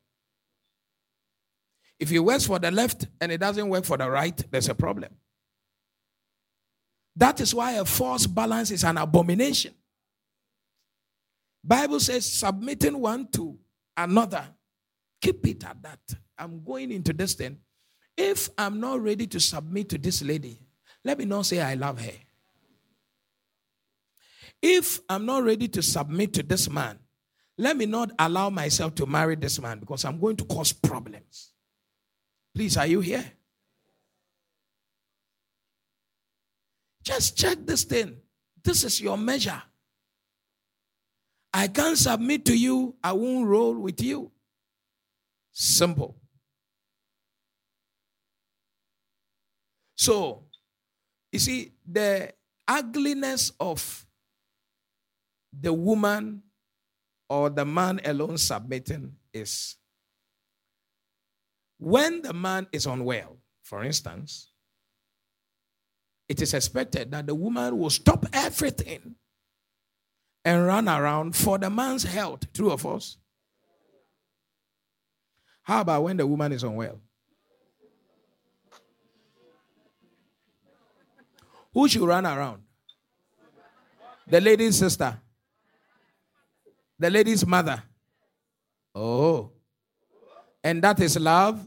If 1.99 2.12
it 2.12 2.19
works 2.21 2.47
for 2.47 2.59
the 2.59 2.71
left 2.71 3.07
and 3.21 3.33
it 3.33 3.39
doesn't 3.39 3.69
work 3.69 3.85
for 3.85 3.97
the 3.97 4.09
right, 4.09 4.37
there's 4.51 4.69
a 4.69 4.75
problem. 4.75 5.11
That 7.17 7.41
is 7.41 7.55
why 7.55 7.73
a 7.73 7.85
false 7.85 8.27
balance 8.27 8.71
is 8.71 8.85
an 8.85 8.99
abomination. 8.99 9.75
Bible 11.64 11.99
says 11.99 12.31
submitting 12.31 12.99
one 13.01 13.27
to 13.33 13.59
another. 13.97 14.47
Keep 15.21 15.47
it 15.49 15.64
at 15.64 15.83
that. 15.83 15.99
I'm 16.39 16.64
going 16.64 16.91
into 16.91 17.12
this 17.12 17.34
thing. 17.34 17.59
If 18.16 18.49
I'm 18.57 18.80
not 18.80 19.03
ready 19.03 19.26
to 19.28 19.41
submit 19.41 19.89
to 19.91 19.99
this 19.99 20.22
lady, 20.22 20.61
let 21.05 21.18
me 21.18 21.24
not 21.24 21.47
say 21.47 21.61
I 21.61 21.74
love 21.74 22.01
her. 22.01 22.12
If 24.62 25.01
I'm 25.09 25.26
not 25.26 25.45
ready 25.45 25.68
to 25.68 25.82
submit 25.82 26.32
to 26.34 26.43
this 26.43 26.68
man, 26.68 26.99
let 27.59 27.76
me 27.76 27.87
not 27.87 28.11
allow 28.18 28.51
myself 28.51 28.95
to 28.97 29.07
marry 29.07 29.37
this 29.37 29.61
man 29.61 29.78
because 29.78 30.05
I'm 30.05 30.18
going 30.18 30.37
to 30.37 30.45
cause 30.45 30.72
problems. 30.72 31.53
Please, 32.55 32.76
are 32.76 32.87
you 32.87 33.01
here? 33.01 33.24
Just 37.03 37.37
check 37.37 37.59
this 37.64 37.84
thing. 37.84 38.16
This 38.64 38.82
is 38.82 39.01
your 39.01 39.16
measure. 39.16 39.62
I 41.55 41.68
can't 41.68 41.97
submit 41.97 42.45
to 42.47 42.59
you, 42.59 42.97
I 43.03 43.12
won't 43.12 43.47
roll 43.47 43.74
with 43.74 44.03
you. 44.03 44.32
Simple. 45.53 46.16
So, 50.07 50.45
you 51.33 51.41
see, 51.41 51.73
the 51.85 52.33
ugliness 52.69 53.51
of 53.59 54.07
the 55.53 55.73
woman 55.73 56.45
or 57.29 57.51
the 57.51 57.65
man 57.65 58.01
alone 58.05 58.39
submitting 58.39 59.17
is 59.33 59.75
when 61.79 62.23
the 62.23 62.33
man 62.33 62.69
is 62.71 62.87
unwell, 62.87 63.39
for 63.65 63.83
instance, 63.83 64.53
it 66.29 66.41
is 66.41 66.55
expected 66.55 67.11
that 67.11 67.27
the 67.27 67.35
woman 67.35 67.77
will 67.77 67.91
stop 67.91 68.27
everything 68.33 69.17
and 70.45 70.65
run 70.65 70.89
around 70.89 71.35
for 71.35 71.59
the 71.59 71.69
man's 71.69 72.05
health. 72.05 72.53
True 72.53 72.71
of 72.71 72.87
us. 72.87 73.17
How 75.63 75.81
about 75.81 76.05
when 76.05 76.17
the 76.17 76.29
woman 76.29 76.53
is 76.53 76.63
unwell? 76.63 77.01
Who 81.77 81.87
should 81.89 82.09
run 82.09 82.24
around? 82.24 82.62
The 84.27 84.41
lady's 84.41 84.79
sister. 84.79 85.20
The 86.99 87.11
lady's 87.11 87.47
mother. 87.47 87.83
Oh. 88.95 89.51
And 90.64 90.81
that 90.83 90.99
is 91.01 91.18
love. 91.18 91.61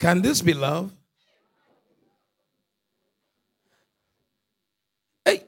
Can 0.00 0.22
this 0.22 0.40
be 0.40 0.54
love? 0.54 0.90
Hey. 5.26 5.44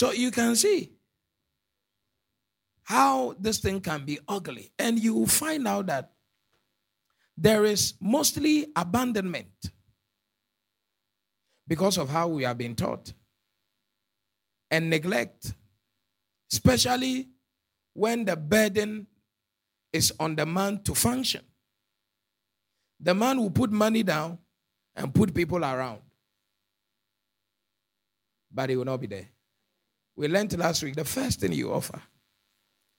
So 0.00 0.12
you 0.12 0.30
can 0.30 0.56
see 0.56 0.94
how 2.84 3.34
this 3.38 3.58
thing 3.58 3.82
can 3.82 4.06
be 4.06 4.18
ugly. 4.26 4.72
And 4.78 4.98
you 4.98 5.12
will 5.12 5.26
find 5.26 5.68
out 5.68 5.88
that 5.88 6.12
there 7.36 7.66
is 7.66 7.92
mostly 8.00 8.68
abandonment 8.74 9.70
because 11.68 11.98
of 11.98 12.08
how 12.08 12.28
we 12.28 12.44
have 12.44 12.56
been 12.56 12.74
taught 12.74 13.12
and 14.70 14.88
neglect, 14.88 15.52
especially 16.50 17.28
when 17.92 18.24
the 18.24 18.36
burden 18.36 19.06
is 19.92 20.14
on 20.18 20.34
the 20.34 20.46
man 20.46 20.82
to 20.84 20.94
function. 20.94 21.42
The 22.98 23.14
man 23.14 23.38
will 23.38 23.50
put 23.50 23.70
money 23.70 24.02
down 24.02 24.38
and 24.96 25.14
put 25.14 25.34
people 25.34 25.62
around, 25.62 26.00
but 28.50 28.70
he 28.70 28.76
will 28.76 28.86
not 28.86 28.98
be 29.02 29.06
there. 29.06 29.28
We 30.20 30.28
learned 30.28 30.58
last 30.58 30.82
week 30.82 30.96
the 30.96 31.04
first 31.06 31.40
thing 31.40 31.54
you 31.54 31.72
offer 31.72 31.98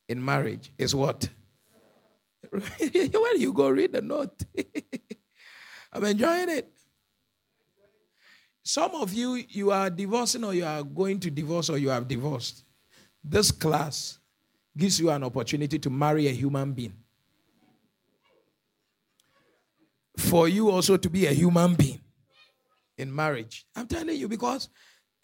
in 0.09 0.25
marriage 0.25 0.71
is 0.75 0.95
what? 0.95 1.29
when 2.49 3.39
you 3.39 3.53
go 3.53 3.69
read 3.69 3.93
the 3.93 4.01
note, 4.01 4.41
I'm 5.93 6.03
enjoying 6.03 6.49
it. 6.49 6.73
Some 8.63 8.95
of 8.95 9.13
you, 9.13 9.35
you 9.35 9.69
are 9.69 9.91
divorcing 9.91 10.43
or 10.43 10.55
you 10.55 10.65
are 10.65 10.81
going 10.81 11.19
to 11.19 11.29
divorce 11.29 11.69
or 11.69 11.77
you 11.77 11.89
have 11.89 12.07
divorced. 12.07 12.63
This 13.23 13.51
class 13.51 14.17
gives 14.75 14.99
you 14.99 15.11
an 15.11 15.23
opportunity 15.23 15.77
to 15.77 15.91
marry 15.91 16.25
a 16.25 16.31
human 16.31 16.73
being 16.73 16.95
for 20.17 20.47
you 20.47 20.71
also 20.71 20.97
to 20.97 21.07
be 21.07 21.27
a 21.27 21.31
human 21.31 21.75
being 21.75 22.01
in 22.97 23.13
marriage. 23.13 23.67
I'm 23.75 23.85
telling 23.85 24.17
you 24.17 24.27
because 24.27 24.69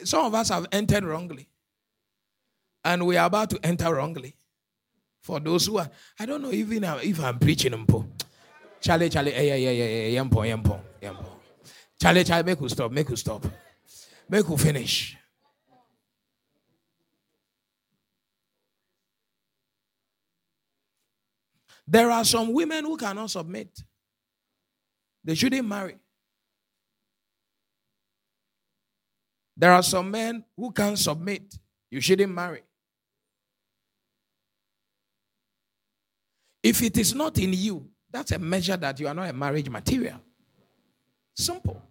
some 0.03 0.27
of 0.27 0.35
us 0.35 0.49
have 0.49 0.67
entered 0.71 1.03
wrongly. 1.03 1.49
And 2.87 3.05
we 3.05 3.17
are 3.17 3.25
about 3.25 3.49
to 3.49 3.59
enter 3.63 3.93
wrongly. 3.93 4.33
For 5.21 5.41
those 5.41 5.65
who 5.65 5.77
are, 5.77 5.89
I 6.17 6.25
don't 6.25 6.41
know 6.41 6.53
even 6.53 6.85
uh, 6.85 7.01
if 7.03 7.21
I'm 7.21 7.37
preaching 7.37 7.71
them. 7.71 7.85
Charlie, 8.79 9.09
Charlie, 9.09 9.33
yeah, 9.33 9.55
yeah, 9.55 9.71
yeah, 9.71 9.85
yeah, 10.07 10.21
yampo, 10.21 10.47
yampo, 10.47 10.79
yampo. 11.01 11.25
Charlie, 12.01 12.23
Charlie, 12.23 12.43
make 12.45 12.61
you 12.61 12.69
stop, 12.69 12.89
make 12.89 13.09
you 13.09 13.17
stop. 13.17 13.45
Make 14.29 14.47
you 14.47 14.55
finish. 14.55 15.17
There 21.85 22.09
are 22.09 22.23
some 22.23 22.53
women 22.53 22.85
who 22.85 22.95
cannot 22.95 23.29
submit. 23.29 23.77
They 25.25 25.35
shouldn't 25.35 25.67
marry. 25.67 25.97
There 29.57 29.73
are 29.73 29.83
some 29.83 30.09
men 30.09 30.45
who 30.55 30.71
can't 30.71 30.97
submit. 30.97 31.53
You 31.91 31.99
shouldn't 31.99 32.33
marry. 32.33 32.61
If 36.67 36.83
it 36.83 36.97
is 36.97 37.15
not 37.15 37.37
in 37.37 37.53
you, 37.53 37.89
that's 38.11 38.33
a 38.33 38.37
measure 38.37 38.75
that 38.75 38.99
you 38.99 39.07
are 39.07 39.13
not 39.13 39.29
a 39.29 39.31
marriage 39.31 39.69
material. 39.69 40.19
Simple. 41.33 41.81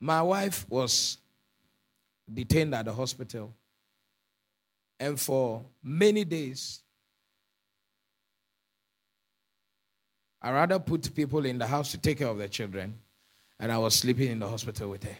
My 0.00 0.22
wife 0.22 0.64
was 0.70 1.18
detained 2.32 2.74
at 2.74 2.86
the 2.86 2.92
hospital. 2.94 3.54
And 4.98 5.20
for 5.20 5.62
many 5.82 6.24
days, 6.24 6.83
I 10.44 10.52
rather 10.52 10.78
put 10.78 11.14
people 11.14 11.46
in 11.46 11.56
the 11.56 11.66
house 11.66 11.90
to 11.92 11.98
take 11.98 12.18
care 12.18 12.28
of 12.28 12.36
their 12.36 12.48
children, 12.48 12.98
and 13.58 13.72
I 13.72 13.78
was 13.78 13.94
sleeping 13.94 14.30
in 14.30 14.38
the 14.40 14.46
hospital 14.46 14.90
with 14.90 15.02
her. 15.04 15.16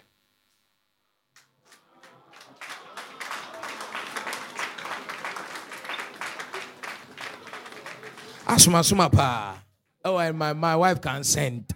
Asuma 8.47 8.85
suma 8.85 9.09
pa. 9.09 9.63
Oh, 10.05 10.19
and 10.19 10.39
my, 10.39 10.53
my 10.53 10.77
wife 10.77 11.01
can 11.01 11.25
send. 11.25 11.73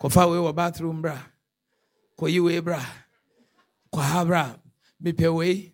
kɔfa 0.00 0.28
wei 0.28 0.36
wɔ 0.36 0.54
bathroom 0.54 1.00
bra 1.00 1.16
kɔyi 2.18 2.44
wei 2.44 2.60
bra 2.60 2.84
kɔha 3.90 4.26
bra 4.26 4.56
mepɛ 5.02 5.34
wei 5.34 5.72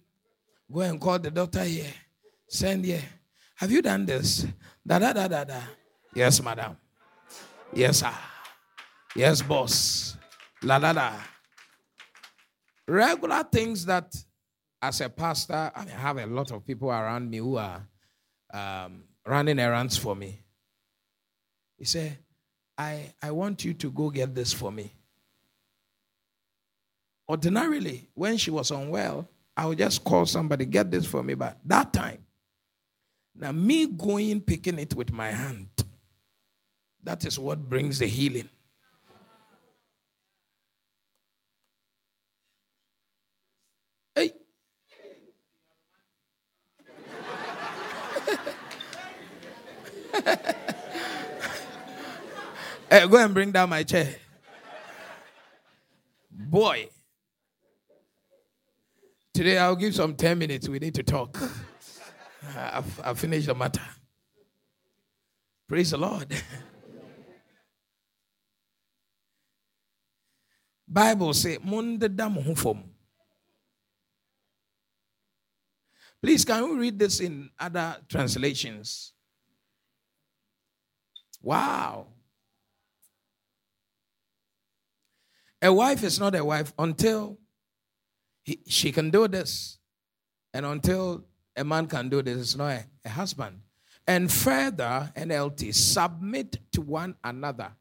go 0.71 0.81
and 0.83 1.01
call 1.01 1.19
the 1.19 1.33
doctor 1.33 1.65
here 1.65 1.93
send 2.47 2.85
here 2.85 3.03
have 3.61 3.71
you 3.71 3.83
done 3.83 4.07
this? 4.07 4.47
Da 4.87 4.99
da 4.99 5.13
da 5.13 5.29
da 5.29 5.45
da. 5.45 5.61
Yes 6.15 6.43
madam. 6.43 6.79
Yes 7.75 7.99
sir. 7.99 8.15
Yes 9.15 9.43
boss. 9.43 10.17
La 10.63 10.79
la 10.79 10.93
la. 10.93 11.13
Regular 12.89 13.45
things 13.45 13.85
that 13.85 14.17
as 14.83 15.03
a 15.03 15.11
pastor 15.11 15.71
i 15.77 15.85
have 15.91 16.17
a 16.17 16.27
lot 16.27 16.51
of 16.51 16.67
people 16.67 16.89
around 16.89 17.29
me 17.29 17.37
who 17.37 17.59
are 17.59 17.87
um, 18.55 19.05
running 19.27 19.59
errands 19.59 19.99
for 19.99 20.17
me. 20.17 20.41
He 21.77 21.85
said 21.85 22.17
I, 22.79 23.13
I 23.23 23.31
want 23.31 23.63
you 23.63 23.75
to 23.75 23.91
go 23.91 24.09
get 24.09 24.35
this 24.35 24.55
for 24.55 24.73
me. 24.73 24.91
Ordinarily, 27.29 28.09
when 28.15 28.39
she 28.39 28.51
was 28.51 28.71
unwell, 28.71 29.29
I 29.55 29.67
would 29.67 29.77
just 29.77 30.03
call 30.03 30.25
somebody, 30.25 30.65
get 30.65 30.91
this 30.91 31.05
for 31.05 31.23
me. 31.23 31.35
But 31.35 31.59
that 31.67 31.93
time, 31.93 32.25
now 33.41 33.53
me 33.53 33.87
going 33.87 34.41
picking 34.43 34.79
it 34.79 34.95
with 34.95 35.13
my 35.13 35.31
hand, 35.31 35.69
that 37.03 37.25
is 37.25 37.39
what 37.39 37.69
brings 37.69 37.99
the 37.99 38.07
healing. 38.07 38.49
Hey. 44.15 44.33
Hey, 52.93 53.07
go 53.07 53.19
and 53.19 53.33
bring 53.33 53.53
down 53.53 53.71
my 53.71 53.85
chair. 53.85 54.17
Boy. 56.29 56.89
Today 59.33 59.59
I'll 59.59 59.77
give 59.77 59.95
some 59.95 60.17
10 60.17 60.37
minutes. 60.37 60.69
We 60.69 60.81
need 60.81 60.97
to 60.97 61.05
talk. 61.05 61.39
I've, 62.57 63.01
I've 63.05 63.19
finished 63.19 63.47
the 63.47 63.55
matter. 63.55 63.83
Praise 65.69 65.91
the 65.91 65.99
Lord. 65.99 66.27
Bible 70.89 71.33
say, 71.35 71.59
Please, 76.23 76.45
can 76.45 76.65
you 76.65 76.79
read 76.79 76.99
this 76.99 77.21
in 77.21 77.49
other 77.59 77.97
translations? 78.09 79.13
Wow. 81.41 82.09
A 85.63 85.73
wife 85.73 86.03
is 86.03 86.19
not 86.19 86.35
a 86.35 86.45
wife 86.45 86.73
until 86.79 87.39
he, 88.43 88.61
she 88.67 88.93
can 88.93 89.11
do 89.11 89.29
this. 89.29 89.79
And 90.53 90.67
until 90.67 91.25
a 91.61 91.65
man 91.65 91.87
can 91.87 92.09
do 92.09 92.23
this, 92.23 92.39
it's 92.39 92.57
not 92.57 92.71
a, 92.71 92.85
a 93.05 93.09
husband. 93.11 93.61
And 94.07 94.33
further, 94.33 95.13
NLT, 95.17 95.75
submit 95.75 96.59
to 96.73 96.81
one 96.81 97.15
another 97.23 97.73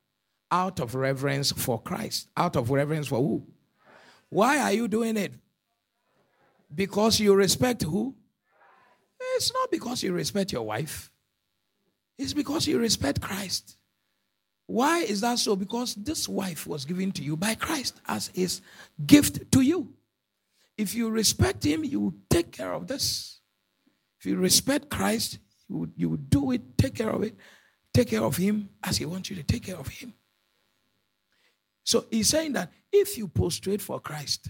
out 0.51 0.79
of 0.79 0.95
reverence 0.95 1.51
for 1.51 1.81
Christ. 1.81 2.27
Out 2.35 2.55
of 2.55 2.71
reverence 2.71 3.07
for 3.07 3.19
who? 3.19 3.47
Why 4.29 4.59
are 4.59 4.73
you 4.73 4.87
doing 4.87 5.17
it? 5.17 5.33
Because 6.73 7.19
you 7.19 7.33
respect 7.33 7.81
who? 7.83 8.15
It's 9.35 9.53
not 9.53 9.71
because 9.71 10.03
you 10.03 10.13
respect 10.13 10.51
your 10.51 10.63
wife, 10.63 11.11
it's 12.17 12.33
because 12.33 12.67
you 12.67 12.79
respect 12.79 13.21
Christ. 13.21 13.77
Why 14.65 14.99
is 14.99 15.21
that 15.21 15.39
so? 15.39 15.55
Because 15.55 15.95
this 15.95 16.29
wife 16.29 16.67
was 16.67 16.85
given 16.85 17.11
to 17.13 17.23
you 17.23 17.35
by 17.35 17.55
Christ 17.55 17.99
as 18.07 18.27
his 18.35 18.61
gift 19.03 19.51
to 19.53 19.61
you. 19.61 19.93
If 20.77 20.93
you 20.93 21.09
respect 21.09 21.65
him, 21.65 21.83
you 21.83 22.13
take 22.29 22.51
care 22.51 22.73
of 22.73 22.85
this. 22.85 23.38
If 24.19 24.25
you 24.25 24.37
respect 24.37 24.89
Christ, 24.89 25.39
you 25.69 25.77
would, 25.77 25.93
you 25.95 26.09
would 26.09 26.29
do 26.29 26.51
it, 26.51 26.77
take 26.77 26.95
care 26.95 27.09
of 27.09 27.23
it, 27.23 27.35
take 27.93 28.09
care 28.09 28.23
of 28.23 28.35
him 28.35 28.69
as 28.83 28.97
he 28.97 29.05
wants 29.05 29.29
you 29.29 29.35
to 29.37 29.43
take 29.43 29.65
care 29.65 29.77
of 29.77 29.87
him. 29.87 30.13
So 31.83 32.05
he's 32.11 32.29
saying 32.29 32.53
that 32.53 32.71
if 32.91 33.17
you 33.17 33.27
prostrate 33.27 33.81
for 33.81 33.99
Christ, 33.99 34.49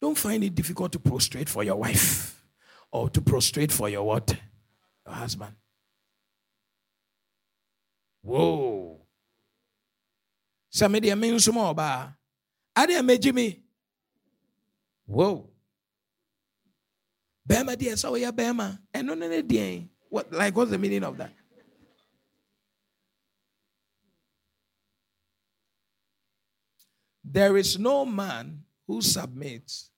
don't 0.00 0.16
find 0.16 0.44
it 0.44 0.54
difficult 0.54 0.92
to 0.92 0.98
prostrate 0.98 1.48
for 1.48 1.64
your 1.64 1.76
wife 1.76 2.44
or 2.92 3.08
to 3.10 3.20
prostrate 3.20 3.72
for 3.72 3.88
your 3.88 4.04
what? 4.04 4.36
Your 5.06 5.14
husband. 5.14 5.54
Whoa. 8.22 9.00
Somebody 10.70 11.14
means 11.14 11.50
more 11.50 11.74
ba. 11.74 12.14
Ade 12.76 13.02
meji 13.02 13.32
me. 13.32 13.62
Whoa. 15.06 15.48
Bema 17.48 17.76
dia 17.76 17.96
so 17.96 18.14
ya 18.14 18.30
bema. 18.30 18.78
Eno 18.92 19.14
ne 19.14 19.40
ne 19.40 19.88
What 20.10 20.30
like 20.32 20.54
what's 20.54 20.70
the 20.70 20.78
meaning 20.78 21.02
of 21.02 21.16
that? 21.16 21.32
There 27.24 27.56
is 27.56 27.78
no 27.78 28.04
man 28.04 28.64
who 28.86 29.00
submits 29.00 29.90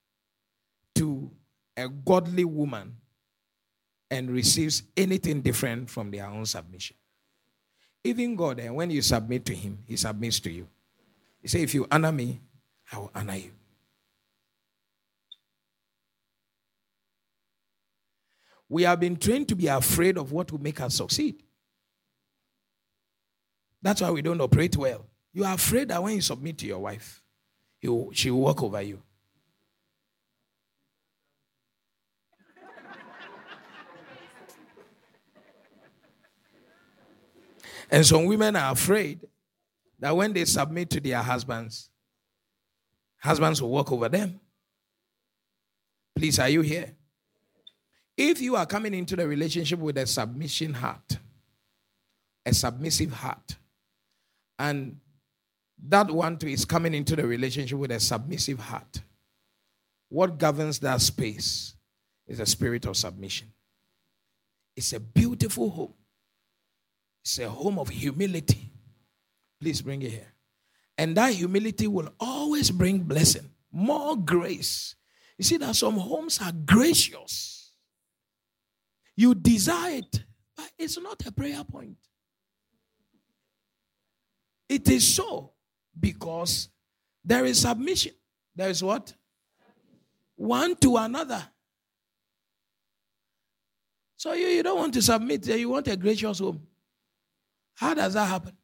to 0.94 1.30
a 1.76 1.88
godly 1.88 2.44
woman 2.44 2.96
and 4.10 4.30
receives 4.30 4.82
anything 4.96 5.40
different 5.40 5.88
from 5.88 6.10
their 6.10 6.26
own 6.26 6.46
submission. 6.46 6.96
Even 8.02 8.34
God, 8.34 8.58
and 8.58 8.68
eh, 8.68 8.70
when 8.70 8.90
you 8.90 9.02
submit 9.02 9.44
to 9.46 9.54
Him, 9.54 9.78
He 9.86 9.96
submits 9.96 10.40
to 10.40 10.50
you. 10.50 10.66
He 11.42 11.48
says, 11.48 11.62
If 11.62 11.74
you 11.74 11.86
honor 11.90 12.10
me, 12.10 12.40
I 12.92 12.98
will 12.98 13.10
honor 13.14 13.36
you. 13.36 13.52
We 18.70 18.84
have 18.84 19.00
been 19.00 19.16
trained 19.16 19.48
to 19.48 19.56
be 19.56 19.66
afraid 19.66 20.16
of 20.16 20.30
what 20.30 20.52
will 20.52 20.60
make 20.60 20.80
us 20.80 20.94
succeed. 20.94 21.42
That's 23.82 24.00
why 24.00 24.10
we 24.12 24.22
don't 24.22 24.40
operate 24.40 24.76
well. 24.76 25.06
You 25.32 25.44
are 25.44 25.54
afraid 25.54 25.88
that 25.88 26.00
when 26.00 26.14
you 26.14 26.20
submit 26.20 26.56
to 26.58 26.66
your 26.66 26.78
wife, 26.78 27.20
she 27.80 27.88
will 28.30 28.40
walk 28.40 28.62
over 28.62 28.80
you. 28.80 29.02
And 37.90 38.06
some 38.06 38.24
women 38.26 38.54
are 38.54 38.70
afraid 38.70 39.26
that 39.98 40.16
when 40.16 40.32
they 40.32 40.44
submit 40.44 40.90
to 40.90 41.00
their 41.00 41.20
husbands, 41.20 41.90
husbands 43.18 43.60
will 43.60 43.70
walk 43.70 43.90
over 43.90 44.08
them. 44.08 44.38
Please, 46.14 46.38
are 46.38 46.48
you 46.48 46.60
here? 46.60 46.94
If 48.22 48.42
you 48.42 48.54
are 48.54 48.66
coming 48.66 48.92
into 48.92 49.16
the 49.16 49.26
relationship 49.26 49.78
with 49.78 49.96
a 49.96 50.06
submission 50.06 50.74
heart, 50.74 51.16
a 52.44 52.52
submissive 52.52 53.14
heart, 53.14 53.56
and 54.58 55.00
that 55.88 56.10
one 56.10 56.36
too 56.36 56.48
is 56.48 56.66
coming 56.66 56.92
into 56.92 57.16
the 57.16 57.26
relationship 57.26 57.78
with 57.78 57.90
a 57.90 57.98
submissive 57.98 58.58
heart, 58.58 59.00
what 60.10 60.36
governs 60.36 60.80
that 60.80 61.00
space 61.00 61.74
is 62.26 62.40
a 62.40 62.44
spirit 62.44 62.84
of 62.84 62.98
submission. 62.98 63.50
It's 64.76 64.92
a 64.92 65.00
beautiful 65.00 65.70
home. 65.70 65.94
It's 67.24 67.38
a 67.38 67.48
home 67.48 67.78
of 67.78 67.88
humility. 67.88 68.70
Please 69.62 69.80
bring 69.80 70.02
it 70.02 70.10
here. 70.10 70.34
And 70.98 71.16
that 71.16 71.32
humility 71.32 71.86
will 71.86 72.12
always 72.20 72.70
bring 72.70 72.98
blessing, 72.98 73.48
more 73.72 74.14
grace. 74.14 74.94
You 75.38 75.44
see 75.44 75.56
that 75.56 75.74
some 75.74 75.96
homes 75.96 76.38
are 76.42 76.52
gracious. 76.52 77.59
You 79.20 79.34
desire 79.34 79.96
it, 79.96 80.24
but 80.56 80.70
it's 80.78 80.98
not 80.98 81.26
a 81.26 81.30
prayer 81.30 81.62
point. 81.62 81.98
It 84.66 84.88
is 84.88 85.14
so 85.14 85.52
because 86.00 86.70
there 87.22 87.44
is 87.44 87.60
submission. 87.60 88.12
There 88.56 88.70
is 88.70 88.82
what? 88.82 89.12
One 90.36 90.74
to 90.76 90.96
another. 90.96 91.46
So 94.16 94.32
you, 94.32 94.46
you 94.46 94.62
don't 94.62 94.78
want 94.78 94.94
to 94.94 95.02
submit, 95.02 95.46
you 95.48 95.68
want 95.68 95.88
a 95.88 95.98
gracious 95.98 96.38
home. 96.38 96.66
How 97.74 97.92
does 97.92 98.14
that 98.14 98.24
happen? 98.24 98.56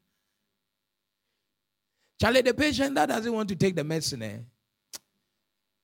Charlie, 2.19 2.41
the 2.41 2.55
patient 2.55 2.95
that 2.95 3.11
doesn't 3.11 3.31
want 3.31 3.51
to 3.51 3.57
take 3.57 3.77
the 3.77 3.85
medicine, 3.85 4.23
eh, 4.23 4.39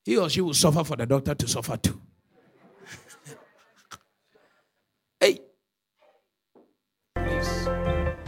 he 0.02 0.16
or 0.16 0.30
she 0.30 0.40
will 0.40 0.54
suffer 0.54 0.82
for 0.82 0.96
the 0.96 1.04
doctor 1.04 1.34
to 1.34 1.46
suffer 1.46 1.76
too. 1.76 2.00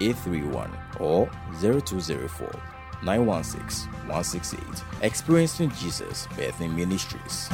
831 0.00 0.70
or 0.98 1.28
0204 1.60 2.50
916 3.02 3.90
168. 4.08 4.62
Experiencing 5.02 5.70
Jesus 5.72 6.26
Birthing 6.28 6.74
Ministries. 6.74 7.48